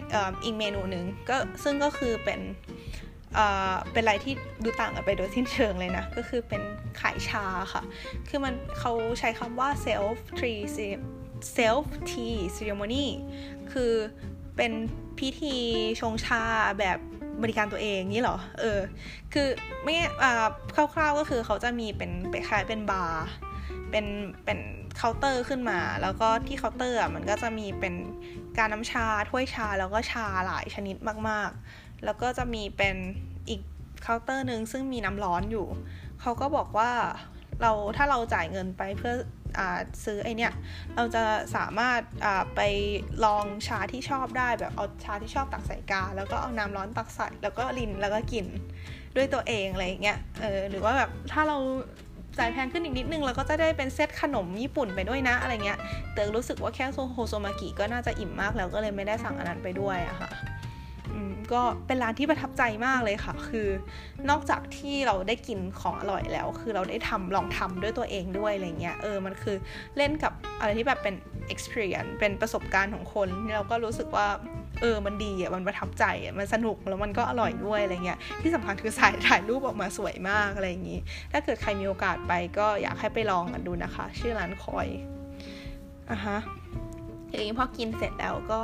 [0.44, 2.40] อีกเมนูหนึ่งก็ซึ่งก็คือเป็น
[3.92, 6.62] เป็นอะไรที่ดูต่างกันไปโดยสิ้นเชิงเลยนะ ก็คือเป็น
[7.00, 7.82] ขายชาค่ะ
[8.28, 10.60] คือมันเขาใช้คำว่า self tea
[11.56, 13.06] self tea ceremony
[13.72, 13.92] คือ
[14.56, 14.72] เป็น
[15.18, 15.56] พิธี
[16.00, 16.42] ชงชา
[16.78, 16.98] แบบ
[17.42, 18.80] บริการตัวเองนี่หรอ เออ
[19.32, 19.48] คือ
[19.84, 19.94] ไม่
[20.74, 23.26] คร่าวๆก็คือเขาจะมีเป็นไปคล้ายเป็นบาร์
[23.90, 24.06] เป็น
[24.44, 24.58] เป็น
[24.96, 27.94] เคาน์เตอร์ขึ้นมา แล้วก็ที่เคาน์เตอร์อะมันก็จะมีเป็น
[28.58, 30.96] กาน้ำชา ถ้วยชา แล้วก็ชาหลายชนิด
[31.28, 32.96] มากๆ แล้วก็จะมีเป็น
[33.48, 33.60] อีก
[34.02, 35.66] เคาน์เตอร์หนึ่งซึ่งมีน้ำร้อนอยู่
[36.20, 36.92] เขาก็บอกว่า
[37.62, 39.60] เราถ้าเราจ่ายเงินไปเพื่อ
[40.04, 40.52] ซื้อไอเนี้ย
[40.96, 41.22] เราจะ
[41.56, 42.00] สามารถ
[42.56, 42.60] ไป
[43.24, 48.46] ลองชาที่ชอบได้แบบเอาชาที่ชอบตักใส่กา แล้วก็เอาน้ำร้อนตักใส่แล้วก็รินแล้วก็กิน
[49.16, 51.58] ด้วยตัวเองอะไรเงี้ยเออหรือว่าแบบถ้าเรา
[52.38, 55.78] จ่ายแพงขึ้นอีกนิดนึงเราก็จะได้เป็นเซตขนมญี่ปุ่นไปด้วยนะอะไรเงี้ย
[56.14, 60.30] แต่รู้สึกว่าแค่โซโฮโซมากิก็น่าจะอิ่มมากแล้วก็เลยไม่ได้สั่งอันนั้นไปด้วยอะค่ะ
[61.52, 63.68] ก็เป็นร้านที่ประทับใจมากเลยค่ะ คือ
[64.30, 69.56] นอกจากที่เราได้กินของอร่อยแล้ว คือเราได้ทำลองทำด้วยตัวเองด้วยอะไรเงี้ย เออ มันคือ
[69.96, 71.14] เล่นกับอะไรที่แบบเป็น
[71.52, 74.26] experience เป็นประสบการณ์ของคน เราก็รู้สึกว่า
[74.80, 81.00] เออ มันดีอะ มันประทับใจอะ มันสนุกแล้วมันก็อร่อยด้วยอะไรเงี้ย ที่สำคัญคือสายถ่ายรูปออกมาสวยมากอะไรอย่างงี้
[81.32, 84.88] ถ้าเกิดใครมีโอกาสไปก็อยากให้ไปลองกันดูนะคะ ชื่อร้านคอย
[86.10, 86.38] อะฮะ
[87.28, 88.60] ทีนี้พอกินเสร็จแล้วก็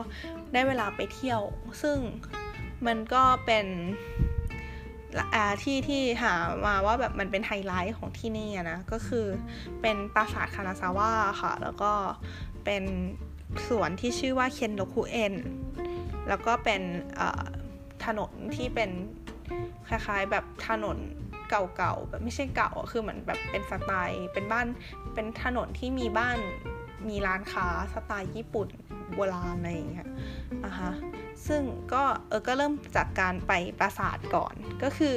[0.52, 1.40] ได้เวลาไปเที่ยว
[1.82, 1.98] ซึ่ง
[2.86, 3.66] มันก็เป็น
[5.62, 6.34] ที่ที่หา
[6.66, 9.26] มาว่าแบบมันเป็นไฮไลท์ของที่นี่นะ ก็คือ
[9.82, 11.10] เป็นปราสาทคานาซาวะ
[11.42, 11.92] ค่ะ แล้วก็
[12.64, 12.84] เป็น
[13.68, 15.34] สวนที่ชื่อว่าเคนโดคุเอ็น
[16.28, 16.82] แล้วก็เป็น
[18.04, 18.90] ถนนที่เป็น
[19.88, 20.98] คล้ายๆแบบถนน
[21.50, 24.66] เก่าๆแบบไม่ใช่เก่าคือเหมือนแบบเป็นสไตล์ เป็นบ้าน
[25.14, 26.38] เป็นถนนที่มีบ้าน
[27.08, 28.68] มีร้านค้าสไตล์ญี่ปุ่น
[29.14, 30.08] โบราณอะไรอย่างเงี้ย
[30.64, 30.92] อะฮะ
[31.46, 31.62] ซึ่ง
[31.92, 35.16] ก็เออก็เริ่มจากการไปปราสาทก่อน ก็คือ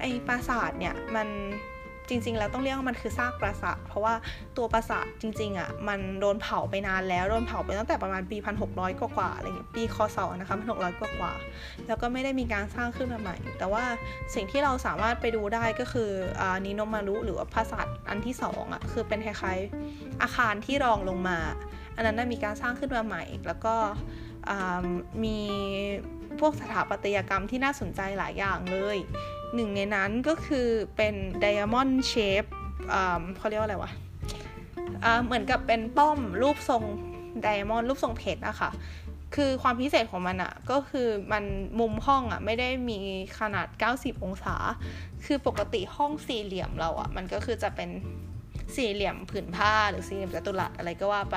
[0.00, 1.28] ไอ้ปราสาทเนี่ยมัน
[2.08, 4.14] จริง ๆ แล้วต้องเรียกว่ามันคือซากปราสาทเพราะว่า
[4.56, 8.36] ตัวปราสาทจริง ๆอะ่ะมันโดนเผาไปนานแล้วโดนเผาไปตั้งแต่ประมาณปี
[8.68, 13.84] 1600 กว่าๆอะไรเงี้ยปีคศนะคะ1600 กว่าๆแล้วก็ไม่ได้มีการสร้างขึ้นมาใหม่ แต่ว่า
[14.34, 21.38] สิ่งที่เราสามารถไปดูได้ก็คืออ่านิโนมารุหรือว่าปราสาทอันที่2อะ่ะคือเป็นคล้ายๆอาคารที่รองลงมา
[21.96, 23.74] อันนั้นมีการสร้างขึ้นมาใหม่ แล้วก็
[25.24, 25.38] มี
[26.40, 28.98] พวกสถาปัตยกรรมที่น่าสนใจหลายอย่างเลย
[29.54, 32.48] หนึ่งในนั้นก็คือเป็น diamond shape
[33.36, 33.92] เขาเรียกว่าอะไรวะ
[35.24, 36.82] เหมือนกับเป็นป้อมรูปทรง
[37.42, 38.70] ไดมอนด์รูปทรงเพชรอะค่ะ
[39.36, 41.44] คือความพิเศษของมันอะก็คือมัน
[41.80, 42.98] มุมห้องอะไม่ได้มี
[43.38, 44.54] ขนาด 90 องศา
[45.24, 47.90] คือปกติห้องสี่เหลี่ยมเราอะมันก็คือจะเป็น
[48.76, 51.36] สี่เหลี่ยมผืนผ้าหรือสี่เหลี่ยมจัตุรัสอะไรก็ว่าไป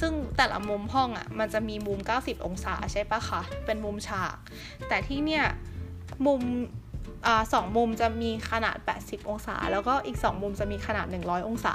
[0.00, 4.36] ซึ่งแต่ละมุมห้องอะ่ะมันจะมีมุม 90 องศาใช่ปะคะ เป็นมุมฉาก
[4.88, 5.44] แต่ที่เนี่ย
[6.26, 6.40] มุม
[7.52, 11.74] สองมุมจะมีขนาด 80 องศา แล้วก็อีก 2 มุมจะมีขนาด 100 องศา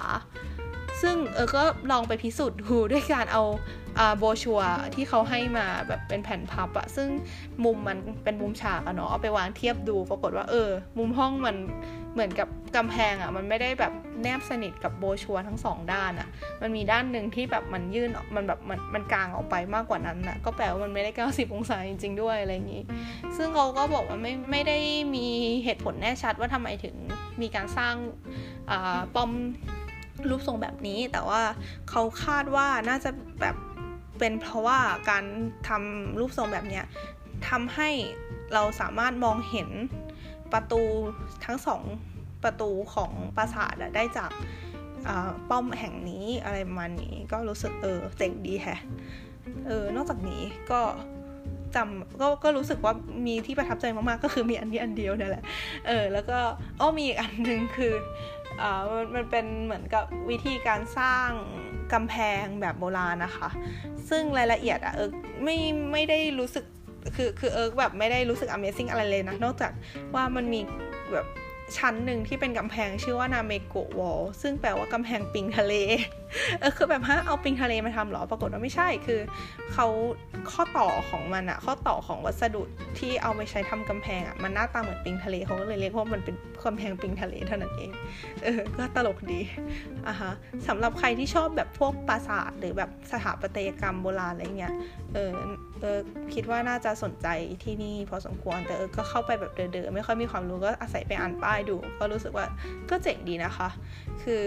[1.02, 3.44] ซึ่งเออก็ลองไปพิสูจน์ดูด้วยการเอา
[4.18, 4.62] โบชัว
[4.96, 7.10] ที่เขาให้มาแบบเป็นแผ่นพับอะซึ่ง
[7.64, 11.56] มุมมันเป็นมุมฉากอะเนาะเอาไปวางเทียบดูปรากฏว่าเออ มุมห้องมัน
[12.16, 16.30] เหมือนกับกำแพงอะมันไม่ได้แบบแนบสนิทกับโบชัวทั้งสองด้านอะ
[16.62, 22.84] มันมีด้านหนึ่งที่แบบมันยื่นมันแบบมันมันกลางออกไปมากกว่านั้นอะก็แปลว่ามันไม่ได้ 90 องศาจริง ๆ ด้วยอะไรอย่างนี้
[23.38, 24.78] ซึ่งเขาก็บอกว่าไม่ไม่ได้
[25.16, 25.28] มี
[25.64, 26.96] เหตุผลแน่ชัดว่าทำไมถึง
[27.42, 27.96] มีการสร้าง
[29.16, 29.32] ป้อม
[30.30, 31.42] รูปทรงแบบนี้ แต่ว่า
[31.90, 33.10] เขาคาดว่าน่าจะ
[33.42, 33.56] แบบ
[34.20, 35.24] เป็นเพราะว่าการ
[35.68, 36.86] ทำรูปทรงแบบเนี้ย
[37.50, 37.90] ทำให้
[38.54, 39.70] เราสามารถมองเห็น
[40.56, 40.82] ประตู
[41.46, 41.84] ทั้งสอง
[42.44, 44.32] ประตูของปราสาทได้จาก
[45.50, 48.82] ป้อมแห่งนี้อะไรประมาณนี้ก็รู้สึกเออเจ๋งดีแฮะ
[49.68, 50.42] เออนอกจากนี้
[50.72, 50.82] ก็
[51.76, 52.94] จำก็ก็รู้สึกว่า
[53.28, 55.44] มีที่ประทับใจมากๆ ก็คือมีอันนี้อันเดียวนี่แหละ
[55.88, 56.40] เออแล้วก็
[56.80, 57.94] อ้อมีอีกอันหนึ่งคือ
[58.62, 58.82] อ่า
[59.16, 61.30] มันเป็นเหมือนกับวิธีการสร้าง
[61.94, 63.50] กำแพงแบบโบราณนะคะ
[64.10, 65.10] ซึ่งรายละเอียดอะเออ
[65.44, 65.58] ไม่
[65.92, 66.66] ไม่ได้รู้สึก
[67.16, 69.72] คือคือเอิร์กแบบไม่ได้รู้สึก Amazing อะไรเลยนะ นอกจาก
[70.16, 70.60] ว่ามันมี
[71.14, 71.28] แบบ
[71.78, 75.74] ชั้นหนึ่งที่เป็นกำแพงชื่อว่านาเมโกะวอลซึ่งแปลว่ากำแพงปิงทะเล
[76.60, 79.20] เออคือแบบฮะเอาปิงทะเลมาทำหรอ ปรากฏว่าไม่ใช่คือ
[79.74, 79.88] เขา
[80.52, 82.62] ข้อต่อของมันอะข้อต่อของวัสดุ
[83.00, 87.92] ที่เอาไปใช้ทำกำแพงอะมันหน้าตาเหมือนปิงทะเลเขาก็เลยเรียกว่ามันเป็นกำแพงปิงทะเลเท่านั้นเอง
[88.44, 89.42] เออ ก็ตลกดี
[90.08, 90.32] อะฮะ
[90.68, 94.74] สำหรับใครที่ชอบแบบพวกปราสาทหรือแบบสถาปัตยกรรมโบราณอะไรเงี้ย
[95.14, 95.32] เออ
[95.82, 96.00] เออ
[96.34, 97.28] คิดว่าน่าจะสนใจ
[97.64, 102.46] ที่นี่พอสมควร แต่เออก็เข้าไปแบบเดอๆไม่ค่อยมีความรู้ก็อาศัยไปอ่านป้ายดู ก็รู้สึกว่า
[102.90, 103.70] ก็เจ๋งดีนะคะ
[104.24, 104.46] คือ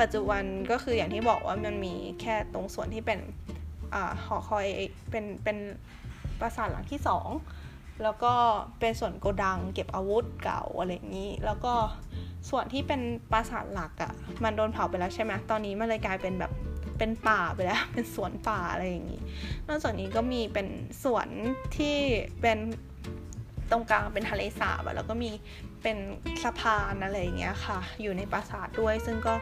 [0.00, 3.18] ปัจจุบันก็คืออย่างที่บอกว่ามันมีแค่ตรงส่วนที่เป็น
[3.94, 4.66] อหอคอย
[5.10, 5.56] เป็นเป็น
[6.40, 7.28] ปราสาทหลังที่สอง
[8.02, 8.32] แล้วก็
[8.80, 11.74] เป็นส่วนโกดังเก็บอาวุธเก่าอะไรอย่างนี้ แล้วก็
[12.50, 13.00] ส่วนที่เป็น
[13.32, 14.12] ปราสาทหลักอะ่ะ
[14.44, 16.52] มันโดนเผาไปแล้วใช่ไหมตอนนี้มันเลยกลายเป็นแบบ
[16.98, 19.20] เป็นป่าไปแล้ว เป็นสวนป่าอะไรอย่างนี้
[19.68, 20.68] นอกจากนี้ก็มีเป็น
[21.04, 21.28] สวน
[21.76, 21.96] ที่
[22.40, 22.58] เป็น
[23.70, 25.30] ตรงกลางเป็นทะเลสาบแล้วก็มี
[25.82, 25.96] เป็น
[26.42, 29.34] สะพานอะไรอย่างเงี้ยค่ะ อยู่ในปราสาทด้วยซึ่งก็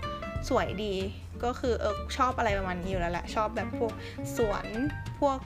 [0.49, 0.95] สวยดี
[1.45, 3.93] ก็คือเออชอบอะไรประมาณนี้อยู่แล้วแหละชอบแบบพวก
[4.37, 4.67] สวน
[5.21, 5.39] พวก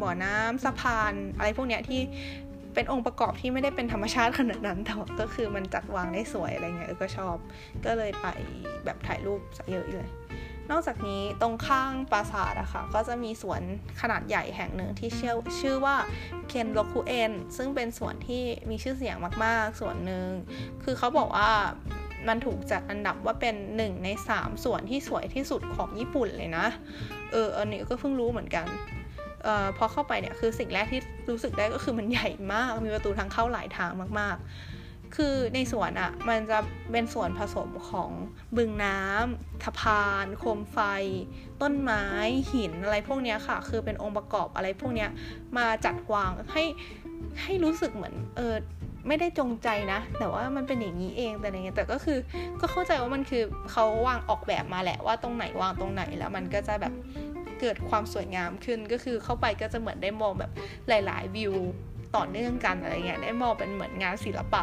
[0.00, 2.00] บ่อน้ำสะพาน อะไรพวกเนี้ยที่
[2.74, 7.36] เป็นองค์ประกอบที่ไม่ได้เป็นธรรมชาติขนาดนั้นแต่ก็คือมันจัดวางได้สวยอะไรเงี้ยเออก็ชอบ
[7.84, 8.26] ก็เลยไป
[8.84, 10.08] แบบถ่ายรูปเยอะเลย
[10.70, 13.60] นอกจากนี้ตรงข้างปราสาทอะคะ่ะก็จะมีสวน
[14.00, 15.96] ขนาดใหญ่แห่งหนึ่งที่ชื่อชื่อว่า
[16.48, 20.26] เคนโรคุเอนซึ่งเป็นสวนที่มีชื่อเสียงมากๆส่วนหนึ่ง
[20.84, 21.50] คือเขาบอกว่า
[22.28, 26.66] มันถูกจัดอันดับว่าเป็นหนึ่งในสามส่วนที่สวยที่สุดของญี่ปุ่นเลยนะ
[27.32, 28.66] เอออันนี้ก็เพิ่งรู้เหมือนกัน
[29.46, 36.58] ออพอเข้าไปเนี่ยคือสิ่งแรกที่รู้สึกได้ก็คือมันใหญ่มาก มีประตูทางเข้าหลายทางมาก ๆ คือในสวนอะ่ะมันจะ
[36.92, 38.10] เป็นส่วนผสมของ
[38.56, 40.78] บึงน้ำสะพาน โคมไฟ
[41.62, 42.04] ต้นไม้
[42.52, 45.06] หินอะไรพวกนี้ค่ะ คือเป็นองค์ประกอบอะไรพวกนี้
[45.58, 46.64] มาจัดวางให้
[47.42, 48.54] ให้รู้สึกเหมือนเออ
[49.06, 52.18] ไม่ได้จงใจนะ แต่ว่ามันเป็นอย่างนี้เองแต่อะไรเงี้ยแต่ก็คือ
[52.60, 56.92] ก็เข้าใจว่ามันคือเขาวางออกแบบมาแหละว่าตรงไหนวางตรงไหนแล้วมันก็จะแบบ
[57.60, 60.50] เกิดความสวยงามขึ้นก็คือเข้าไปก็จะเหมือนได้มองแบบ
[60.88, 61.54] หลาย ๆ วิว
[62.16, 64.62] ต่อเนื่องกันอะไรเงี้ยได้มองเป็นเหมือนงานศิลปะ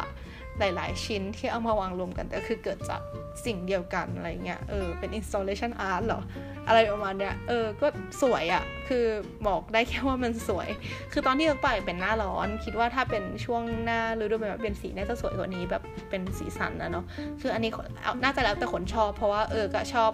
[0.58, 3.00] หลายๆ ชิ้นที่เอามาวางรวมกันแต่คือเกิดจาก
[3.44, 6.20] สิ่งเดียวกันอะไรเงี้ยเออเป็น installation art เหรอ
[6.68, 7.86] อะไรประมาณเนี้ยเออก็
[8.22, 9.04] สวยอะ่ะ คือ
[9.46, 10.68] บอกได้แค่ว่ามันสวย
[11.12, 17.04] คือตอนที่เราไปเป็นหน้าร้อน คิดว่าถ้าเป็นช่วงหน้าฤดูใบไม้เป็นสีน่าจะสวยกว่านี้แบบเป็นสีสันนะเนาะ
[17.40, 17.70] คืออันนี้
[18.24, 20.10] น่าจะแล้วแต่คนชอบ เพราะว่าเออก็ชอบ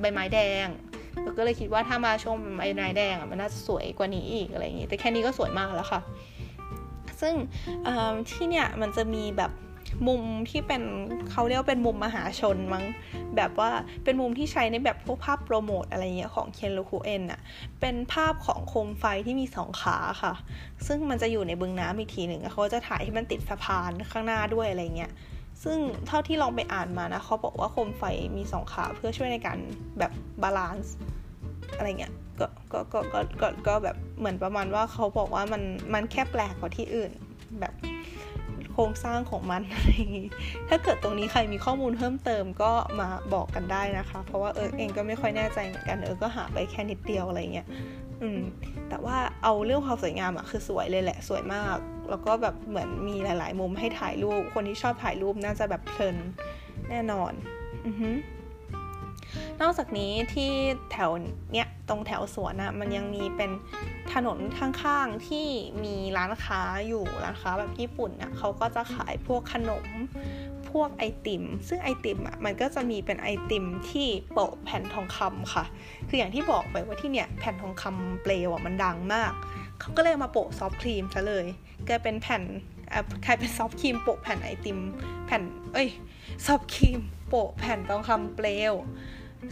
[0.00, 0.66] ใบไม้แดง
[1.38, 6.00] ก็เลยคิดว่าถ้ามาช่วงใบไม้แดงอะมันน่าจะสวยกว่านี้อีกอะไรอย่างงี้แต่แค่นี้ก็สวยมากแล้วค่ะ
[7.20, 7.34] ซึ่ง
[8.30, 9.52] ที่เนี่ยมันจะมีแบบ
[10.08, 10.82] มุมที่เป็น
[11.30, 12.84] เขาเรียกว่าเป็นมุมมหาชนมั้ง
[13.36, 13.70] แบบว่า
[14.04, 17.40] เป็นมุมที่ใช้ในแบบพวกภาพโปรโมทอะไรเงี้ยของเคนโลคูเอนอะ
[17.80, 20.34] เป็นภาพของโคมไฟที่มีสองขาค่ะ
[20.86, 25.12] ซึ่งมันจะอยู่ในบึงน้ำอีกทีหนึ่งเขาจะถ่ายที่มันติดสะพานข้างหน้าด้วยอะไรเงี้ย
[25.64, 28.02] ซึ่งเท่าที่ลองไปอ่านมานะเขาบอกว่าโคมไฟ
[28.36, 29.58] มีสองขาเพื่อช่วยในการ
[29.98, 30.94] แบบ balance
[31.76, 35.62] อะไรเงี้ย ก็ก็ก็ก็ก็ก็แบบเหมือนประมาณว่าเขาบอกว่ามัน
[35.94, 37.12] มันแค่แปลกกว่าที่อื่น
[37.60, 37.74] แบบ
[38.72, 40.28] โครงสร้างของมันอะไรอย่างงี้
[40.68, 47.66] ถ้าเกิดตรงนี้ใครมีข้อมูลเพิ่มเติมก็มาบอกกันได้นะคะ เพราะว่าเอิร์กเองก็ไม่ค่อยแน่ใจเหมือนกันเออก็หาไปแค่นิดเดียวอะไรเงี้ย
[48.22, 48.40] อืม
[48.88, 51.76] แต่ว่าเอาเรื่องความสวยงามอะคือสวยเลยแหละสวยมาก
[52.10, 56.16] แล้วก็แบบเหมือนมีหลาย ๆ มุมให้ถ่ายรูป คนที่ชอบถ่ายรูปน่าจะแบบเพลิน
[56.90, 57.32] แน่นอน
[57.86, 58.10] อือฮึ
[59.60, 60.50] นอกจากนี้ที่
[60.92, 61.10] แถว
[61.52, 63.50] เนี้ยตรงแถวสวนอะมันยังมีเป็น
[64.12, 65.46] ถนนข้างๆที่
[65.84, 69.86] มีร้านค้าอยู่ร้านค้าแบบญี่ปุ่นอะเขาก็จะขายพวกขนม
[70.70, 75.64] พวกไอติม ซึ่งไอติมอะมันก็จะมีเป็นไอติมที่โปะแผ่นทองคำค่ะ
[76.08, 79.32] คืออย่างที่บอกไปว่าที่เนี่ยแผ่นทองคำเปลวอะมันดังมาก
[79.80, 81.46] เขาก็เลยมาโปะ soft cream ซะเลย
[81.88, 82.42] กลายเป็นแผ่น
[83.24, 84.78] ใครเป็น soft cream โปะแผ่นไอติม
[85.26, 85.42] แผ่น
[85.74, 85.88] เอ้ย
[86.46, 88.74] soft cream โปะแผ่นทองคำเปลว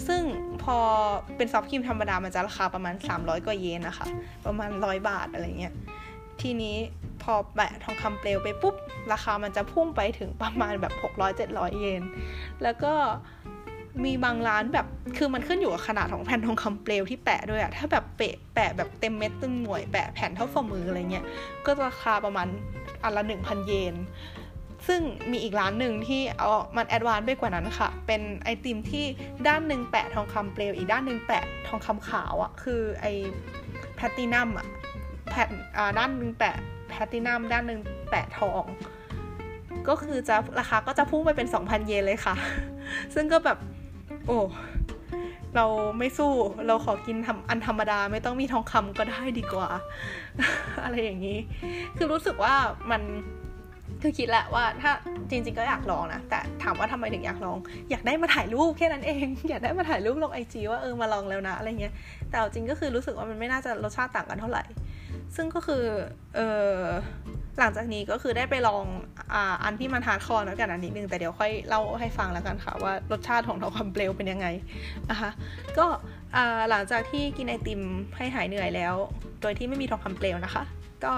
[0.06, 0.22] ซึ่ง
[0.62, 0.78] พอ
[1.36, 4.06] เป็น soft cream ธรรมดามันจะราคาประมาณ 300 กว่าเยนนะคะ
[4.46, 5.74] ประมาณ 100 บาทอะไรเงี้ย
[6.40, 6.76] ทีนี้
[7.22, 8.74] พอแปะทองคำเปลวไปปุ๊บ
[9.12, 10.92] ราคามันจะพุ่งไปถึงประมาณแบบ
[11.40, 12.02] 600-700 เยน
[12.62, 12.92] แล้วก็
[14.04, 21.24] มีบางร้านแบบคือมันขึ้นอยู่กับขนาดของแผ่นทองคำเปลวที่แปะด้วยอะถ้าแบบเปะแปะแบบเต็มเม็ดเต็มหน่วยแปะแผ่นเท่าฝ่ามืออะไรเงี้ย
[21.64, 22.46] ก็ราคาประมาณ
[23.02, 23.94] อันละ1,000เยน
[24.86, 29.04] ซึ่งมีอีกร้านหนึ่งที่เอามัน advance ไปกว่านั้นค่ะ เป็นไอติมที่
[29.48, 33.06] ด้านหนึ่งแปะทองคำเปลวอีกด้านหนึ่งแปะทองคำขาวอะคือไอ
[33.96, 34.66] แพตตินัมอะ
[35.28, 36.56] แผ่นอ่าด้านหนึ่งแปะ
[36.88, 38.64] แพตตินัมด้านหนึ่งแปะทอง
[39.88, 42.34] ก็คือจะราคาก็จะพุ่งไปเป็น 2,000 เยนเลยค่ะ
[43.14, 43.58] ซึ่งก็แบบ
[44.26, 44.38] โอ้
[45.56, 45.66] เรา
[45.98, 46.32] ไม่สู้
[46.66, 49.68] เราขอกินทำอันธรรมดาไม่ต้องมีทองคำก็ได้ดีกว่า
[50.84, 51.38] อะไรอย่างนี้
[51.96, 52.54] คือรู้สึกว่า
[52.90, 53.02] มัน
[54.04, 54.92] คือคิดแหละว่าถ้า
[55.30, 57.58] จริง ๆ ก็อยากลองนะ แต่ถามว่าทำไมถึงอยากลอง
[57.90, 61.94] อยากได้มาถ่ายรูปแค่นั้นเอง อยากได้มาถ่ายรูปลง IG ว่าเออมาลองแล้วนะอะไรเงี้ย
[62.30, 64.62] แต่จริงก็คือรู้สึกว่ามันไม่น่าจะรสชาติต่างกันเท่าไหร่
[65.36, 65.84] ซึ่งก็คือ
[66.34, 66.40] เอ
[66.76, 66.80] อ
[67.58, 68.84] หลังจากนี้ก็คือได้ไปลอง
[69.32, 74.46] อ่าอันที่มัน hardcore แล้วกันอันนิดนึงแต่เดี๋ยวค่อยเล่าให้ฟังแล้วกันค่ะว่ารสชาติของทองคำเปลวเป็นยังไง
[75.10, 75.30] นะคะ
[75.78, 75.86] ก็
[76.70, 77.80] หลังจากที่กินไอติม
[78.16, 78.94] ให้หายเหนื่อยแล้ว
[79.40, 80.64] โดยที่ไม่มีทองคำเปลวนะคะ
[81.04, 81.12] ก็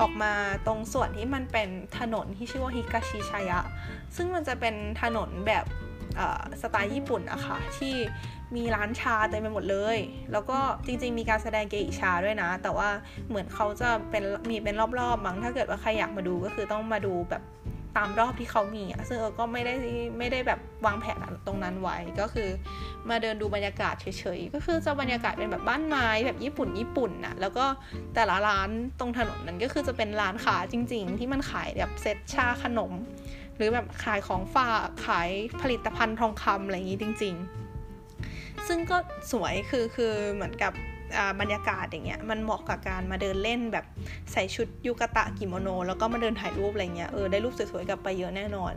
[0.00, 0.32] ออกมา
[0.66, 3.60] ตรงส่วนที่มันเป็นถนนที่ชื่อว่าฮิกาชิชายะ
[4.16, 5.64] ซึ่งมันจะเป็นถนนแบบ
[6.62, 7.94] สไตล์ญี่ปุ่นอะคะ่ะที่
[8.56, 9.98] มีร้านชาเต็มไปหมดเลย
[10.32, 12.88] แล้วก็จริงๆมีการแสดงเกอิชาด้วยนะ แต่ว่า
[13.28, 17.42] เหมือนเขาจะเป็นมีเป็นรอบๆมั้งถ้าเกิดว่าใครอยากมาดูก็คือต้องมาดูแบบ
[17.96, 19.74] ตามรอบที่เขามีอะซึ่งเออก็ไม่ได้
[20.18, 22.48] ไม่ได้แบบวางแผนตรงนั้นไว้ก็คือ
[23.08, 24.06] มาเดินดูบรรยากาศเฉ
[24.38, 27.64] ยๆก็คือจะบรรยากาศเป็นแบบบ้านไม้แบบญี่ปุ่นญี่ปุ่นน่ะแล้วก็
[28.14, 28.68] แต่ละร้าน
[29.00, 32.92] ตรงถนนนั้นก็คือจะเป็นร้านขาจริง ๆ ที่มันขายแบบเซ็ตชาขนม
[33.56, 35.30] หรือแบบขายของฝากขาย
[35.62, 38.96] ผลิตภัณฑ์ทองคำอะไรอย่างนี้จริง ๆ ซึ่งก็
[39.32, 40.72] สวยคือคือเหมือนกับ
[41.40, 43.84] บรรยากาศอย่างเงี้ยมันเหมาะกับการมาเดินเล่นแบบ
[44.32, 48.74] ใส่ชุดยูกะตะกิโมโน แล้วก็มาเดินถ่ายรูปอะไรเงี้ยเออได้รูปสวยๆกลับไปเยอะแน่นอน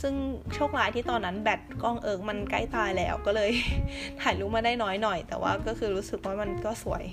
[0.00, 0.14] ซึ่ง
[0.54, 3.50] โชคร้ายที่ตอนนั้นแบตกล้องเอิร์กมันใกล้ตายแล้วก็เลย
[4.22, 7.04] ถ่ายรูปมาได้น้อยหน่อย แต่ว่าก็คือรู้สึกว่ามันก็สวย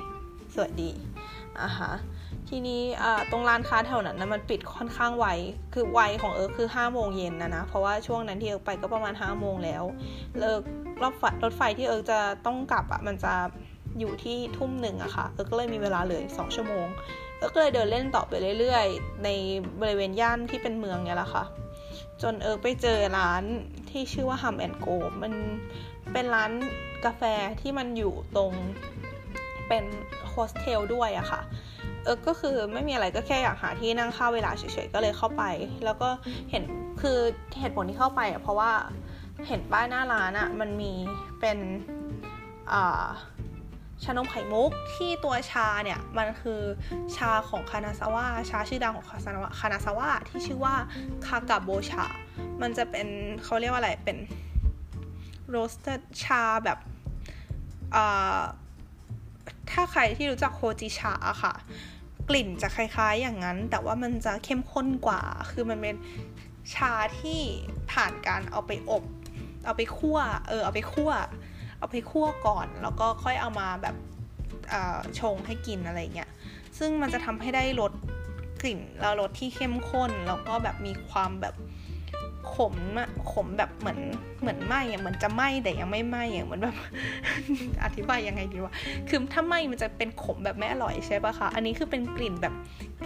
[0.55, 0.91] สวยดี
[1.61, 1.93] อะฮะ
[2.49, 2.81] ทีนี้
[3.31, 5.27] ตรงร้านค้าแถวนั้นนะมันปิดค่อนข้างไว
[5.73, 9.83] คือไวของเอิร์กคือ5โมงเย็นนะนะ เพราะว่าช่วงนั้นที่เอิร์กไปก็ประมาณ5โมงแล้ว
[10.39, 10.61] แล้ว
[11.01, 13.33] รอบรถไฟที่เอิร์กจะต้องกลับอะ่ะมันจะ
[13.99, 16.87] อยู่ที่ทุ่มหนึ่งอะค่ะเอิร์กก็เลยมีเวลาเหลืออีกสองชั่วโมง
[17.37, 19.29] เอิร์กก็เลยเดินเล่นต่อไปเรื่อยๆ ใน
[19.81, 21.43] บริเวณย่านที่เป็นเมืองเนี่ยแหละค่ะ
[22.21, 23.43] จนเอิร์กไปเจอร้าน
[23.89, 24.87] ที่ชื่อว่า HUM&Go
[25.21, 25.33] มัน
[26.13, 26.51] เป็นร้าน
[27.05, 27.21] กาแฟ
[27.61, 28.51] ที่มันอยู่ตรง
[29.67, 29.85] เป็น
[30.29, 31.41] โฮสเทลด้วยอะค่ะ
[32.03, 35.43] เออก็คือไม่มีอะไรก็แค่อยากหาที่นั่งฆ่าเวลาเฉยๆก็เลยเข้าไป
[35.85, 36.09] แล้วก็
[36.51, 36.63] เห็น
[37.01, 37.17] คือ
[37.59, 38.71] เหตุผลที่เข้าไปอะเพราะว่า
[39.47, 40.91] เห็นป้ายหน้าร้านอะมันมี
[41.39, 41.57] เป็น
[42.71, 43.05] อ่า
[44.05, 46.61] ชานมไข่มุกที่ตัวชาเนี่ย มันคือ
[47.15, 50.75] ชาของคานาซาวะชาชื่อดังของคานาคานาซาวะที่ชื่อว่า
[51.25, 52.05] คากาโบชา
[52.61, 53.07] มันจะเป็น
[53.43, 54.17] เขาเรียกว่าอะไรเป็น
[55.49, 56.77] roasted ชาแบบ
[57.95, 58.41] อ่า
[59.71, 61.53] ถ้าใครที่รู้จักโฮจิชาอะค่ะ
[62.29, 65.95] กลิ่นจะคล้ายๆอย่างนั้น แต่ว่ามันจะเข้มข้นกว่า คือมันเป็น
[66.75, 67.41] ชาที่
[67.91, 69.03] ผ่านการเอาไปอบ
[69.65, 71.11] เอาไปคั่ว เออ เอาไปคั่ว
[71.77, 73.95] เอาไปคั่วก่อน แล้วก็ค่อยเอามาแบบ
[75.19, 76.29] ชงให้กินอะไรเงี้ย
[76.77, 77.91] ซึ่งมันจะทำให้ได้รส
[78.61, 81.55] กลิ่นแล้วรสที่เข้มข้น แล้วก็แบบมีความแบบ
[82.53, 83.99] ขมอะ ขมแบบเหมือน
[84.41, 86.75] เหมือนไหมอะเหมือนจะไหมแต่ยังไม่ไหมอะเหมือนแบบ
[87.83, 88.73] อธิบายยังไงดีวะ
[89.09, 92.53] คือถ้าไหมมันจะเป็นขมแบบไม่อร่อยใช่ปะคะอันนี้คือเป็นกลิ่นแบบ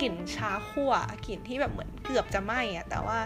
[0.02, 0.92] กลิ่นชาคั่ว
[1.28, 3.18] กลิ่นที่แบบเหมือนเกือบจะไหมอะแต่ว่า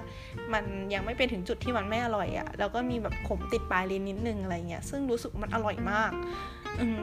[0.53, 6.11] มันยังไม่เป็นถึงจุดที่มันไม่อร่อยอะแล้วก็มีแบบขมติดปลายลิ้นนิดนึงอะไรเงี้ยซึ่งรู้สึกมันอร่อยมาก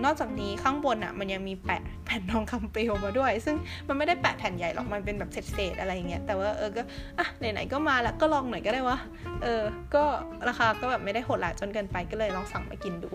[0.05, 3.57] นอกจากนี้ข้างบนอะมันยังมีแปะแผ่นทองคำเปลวมาด้วย ซึ่ง
[3.89, 6.83] มันไม่ได้แปะแผ่นใหญ่หรอกมันเป็นแบบเศษๆอะไรเงี้ยแต่ว่าเออก็
[7.19, 8.99] อะไหนๆก็มาแล้วก็ลองหน่อยก็ได้วะ
[9.43, 9.63] เออ
[9.95, 10.05] ก็
[10.49, 13.11] ราคาก็แบบไม่ได้โหดหลายจนเกินไปก็เลยลองสั่งมากินดู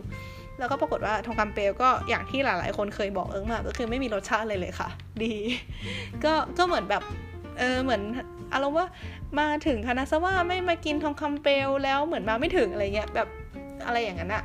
[0.60, 4.90] แล้วก็ปรากฏว่าทองคำเปลวก็อย่างที่หลายๆ คนเคยบอกเอิงมาก็คือไม่มีรสชาติเลยเลยค่ะ
[5.24, 5.34] ดี
[6.24, 7.04] ก็ก็เหมือนแบบ
[7.60, 8.02] เออเหมือน
[8.54, 8.88] อารมณ์ว่า
[9.40, 13.28] มาถึงคณะสว่าไม่มากินทองคำเปลวแล้วเหมือนมาไม่ถึงอะไรเงี้ยแบบ
[13.86, 14.44] อะไรอย่างนั้นอะ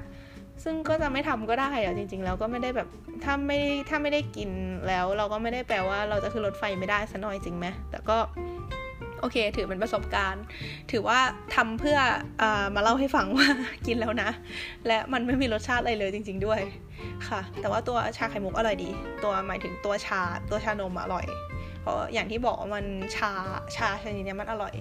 [0.62, 2.88] ซึ่งก็จะไม่ทำก็ได้อะจริง ๆ แล้วก็ไม่ได้แบบ
[3.24, 4.50] ถ้าไม่ถ้าไม่ได้กิน
[4.88, 8.18] แล้ว เราก็ไม่ได้แปลว่าเราจะขึ้นรถไฟไม่ได้ซะหน่อยจริงไหมแต่ก็
[9.20, 10.42] โอเค ถือเป็นประสบการณ์
[10.90, 11.18] ถือว่า
[11.54, 11.98] ทำเพื่อ
[12.42, 12.44] อ
[12.74, 13.46] มาเล่าให้ฟังว่า
[13.86, 14.30] กินแล้วนะ
[14.86, 16.60] และมันไม่มีรสชาติอะไรเลยจริง ๆ ด้วย
[17.28, 18.90] ค่ะ แต่ว่าตัวชาไข่มุกอร่อยดี
[19.24, 20.20] ตัวหมายถึงตัวชา
[20.50, 21.26] ตัวชานมอร่อย
[21.80, 22.84] เพราะอย่างที่บอกว่ามัน
[23.16, 23.32] ชา
[23.76, 24.74] ชาชนิดนี้มันอร่อย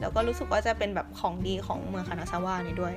[0.00, 2.94] แล้วก็รู้สึกว่าจะเป็นแบบของดีของเมืองคานาซาวะนี่ด้วย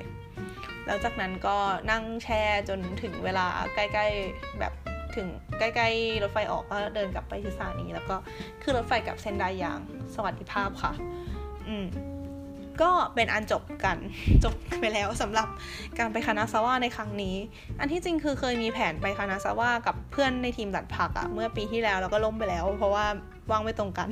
[0.86, 1.56] แล้วจากนั้นก็
[1.90, 4.72] นั่งแช่จนถึงเวลาใกล้ๆแบบ
[5.16, 5.26] ถึง
[5.58, 8.16] ใกล้ๆรถไฟออกก็เดินกลับไปที่สถานีแล้วก็
[8.62, 9.80] ขึ้นรถไฟกับเซนไดยาง
[10.14, 10.92] สวัสดิภาพค่ะ
[11.68, 11.86] อืม
[12.82, 13.98] ก็เป็นอันจบกัน
[14.44, 15.48] จบไปแล้วสำหรับ
[15.98, 17.36] การไปคานาซาวะในครั้งนี้
[17.80, 23.06] อันที่จริงคือเคยมีแผนไปคานาซาวะกับเพื่อนในทีมตัดผักอะเมื่อปีที่แล้วแล้วก็ล่มไปแล้ว เพราะว่า
[23.50, 24.08] ว่างไม่ตรงกัน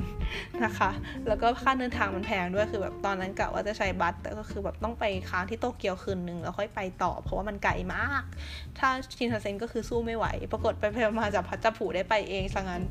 [0.63, 0.91] นะคะ
[1.27, 8.23] แล้วก็ค่าเดินทางมันแพงด้วยคือแบบตอนนั้นกะว่าจะใช้บัสแต่ก็คือแบบต้องไปค้างที่โตเกียวคืนนึงแล้วค่อยไปต่อ เพราะว่ามันไกลมาก
[8.77, 12.83] ถ้าชินคันเซ็นก็คือสู้ไม่ไหว ปรากฏไปพมาจากพัชผูได้ไปเองซะงั้น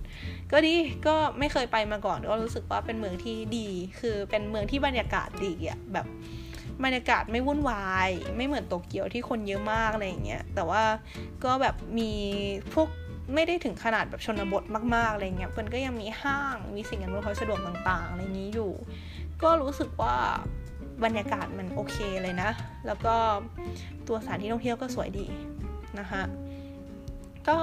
[0.53, 0.75] ก็ดี
[1.07, 3.69] ก็ไม่เคยไปมาก่อนก็รู้สึกว่าเป็นเมืองที่ดี
[4.01, 6.07] คือเป็นเมืองที่บรรยากาศดีอะแบบ
[6.85, 10.83] บรรยากาศไม่วุ่นวาย ไม่เหมือนโตเกียวที่คนเยอะมากอะไรอย่างเงี้ยแต่ว่า
[11.45, 12.11] ก็แบบมี
[12.75, 12.89] พวก
[13.35, 18.73] ไม่ได้ถึงขนาดแบบชนบทมากๆอะไรเงี้ยเพื่อนก็ยังมีห้างมีสิ่งอำนวยความสะดวกต่างๆอะไรนี้อยู่
[19.43, 20.17] ก็รู้สึกว่า
[21.05, 22.51] บรรยากาศมันโอเคเลยนะ
[22.87, 23.15] แล้วก็
[24.09, 25.27] ตัวสถานที่ท่องเที่ยวก็สวยดี
[25.99, 26.23] นะคะ
[27.49, 27.59] ก็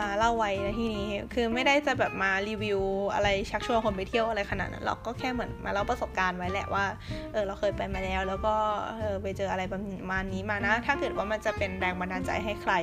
[0.00, 2.80] มาเล่าไว้ในที่นี้คือไม่ได้จะแบบมารีวิว
[3.14, 6.84] อะไรชักชวนคนไปเที่ยวอะไรขนาดนั้นเราก็แค่เหมือนมาเล่าประสบการณ์ไว้แหละว่า
[7.32, 8.54] เออเราเคยไปมาแล้ว แล้วก็
[8.98, 9.80] เออไปเจออะไรประ
[10.10, 12.74] มาณนี้มานะ ถ้าเกิดว่ามันจะเป็นแรงบันดาลใจให้ใคร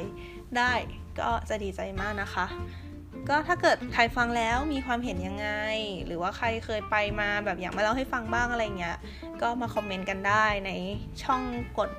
[0.57, 0.73] ได้
[1.19, 2.45] ก็จะดีใจมากนะคะ
[3.29, 5.49] ก็ถ้าเกิดใครฟังแล้วมีความเห็นยังไง
[6.05, 8.97] หรือว่าใครเคยไปมาแบบอยากมาเล่าให้ฟังบ้างอะไรเงี้ย
[9.41, 10.71] ก็มาคอมเมนต์กันได้ใน
[11.23, 11.41] ช่อง
[11.77, 11.89] กด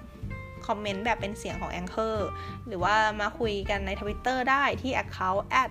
[0.67, 2.17] คอมเมนต์แบบเป็นเสียงของ Anchor
[2.67, 5.71] หรือว่ามาคุยกันใน Twitter ได้ที่ account at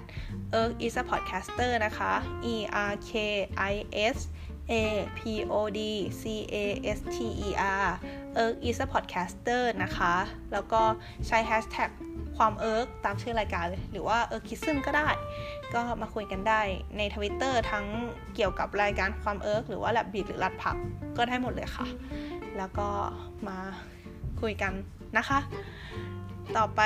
[0.60, 2.14] e r k is a podcaster นะคะ
[2.54, 2.56] e
[2.92, 3.12] r k
[3.72, 3.74] i
[4.16, 4.18] s
[4.72, 4.74] a
[5.20, 5.22] p
[5.60, 5.80] o d
[6.22, 6.24] c
[6.92, 7.50] a s t e
[7.84, 7.90] r
[8.44, 10.16] e r k is a podcaster นะคะ
[10.54, 10.82] แล้วก็
[11.28, 11.90] ใช้ hashtag
[12.38, 15.08] ความเอิร์กตามชื่อรายการเลย หรือว่า ERKism ก็ได้
[15.74, 16.62] ก็มาคุยกันได้
[16.98, 17.86] ในทวิตเตอร์ทั้ง
[18.36, 20.76] เกี่ยวกับรายการความเอิร์กหรือว่าแลบบีดหรือรัดผัก
[21.18, 21.86] ก็ได้หมดเลยค่ะ
[22.58, 22.88] แล้วก็
[23.48, 23.58] มา
[24.42, 24.74] คุยกัน
[25.18, 25.40] นะคะ
[26.58, 26.82] ต่อไป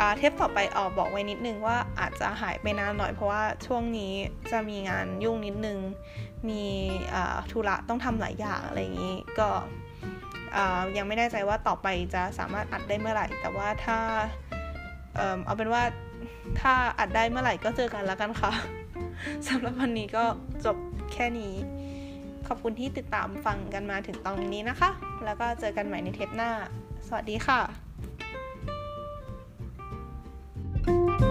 [0.00, 4.14] อเทปต่อไปออกบอกไว้นิดนึงว่าอาจจะหายไปนานหน่อยเพราะว่าช่วงนี้
[4.52, 5.78] จะมีงานยุ่งนิดนึง
[6.48, 6.64] มี
[7.50, 9.48] ธุระต้องทำหลายอย่างอะไรอย่างนี้ก็
[10.96, 13.98] ยังไม่แน่ใจว่าต่อไปจะสามารถอัดได้เมื่อไหร่ แต่ว่าถ้า
[15.44, 15.82] เอาเป็นว่า
[16.60, 18.52] ถ้าอัดได้เมื่อไหร่ก็เจอกันแล้วกันค่ะ
[19.48, 20.24] สำหรับวันนี้ก็
[20.64, 20.76] จบ
[21.12, 21.54] แค่นี้
[22.46, 24.90] ขอบคุณที่ติดตามฟังกันมาถึงตอนนี้นะคะ
[25.24, 26.50] แล้วก็เจอกันใหม่ในเทปหน้า
[27.06, 27.60] สวัสดีค่ะ
[30.86, 31.25] thank you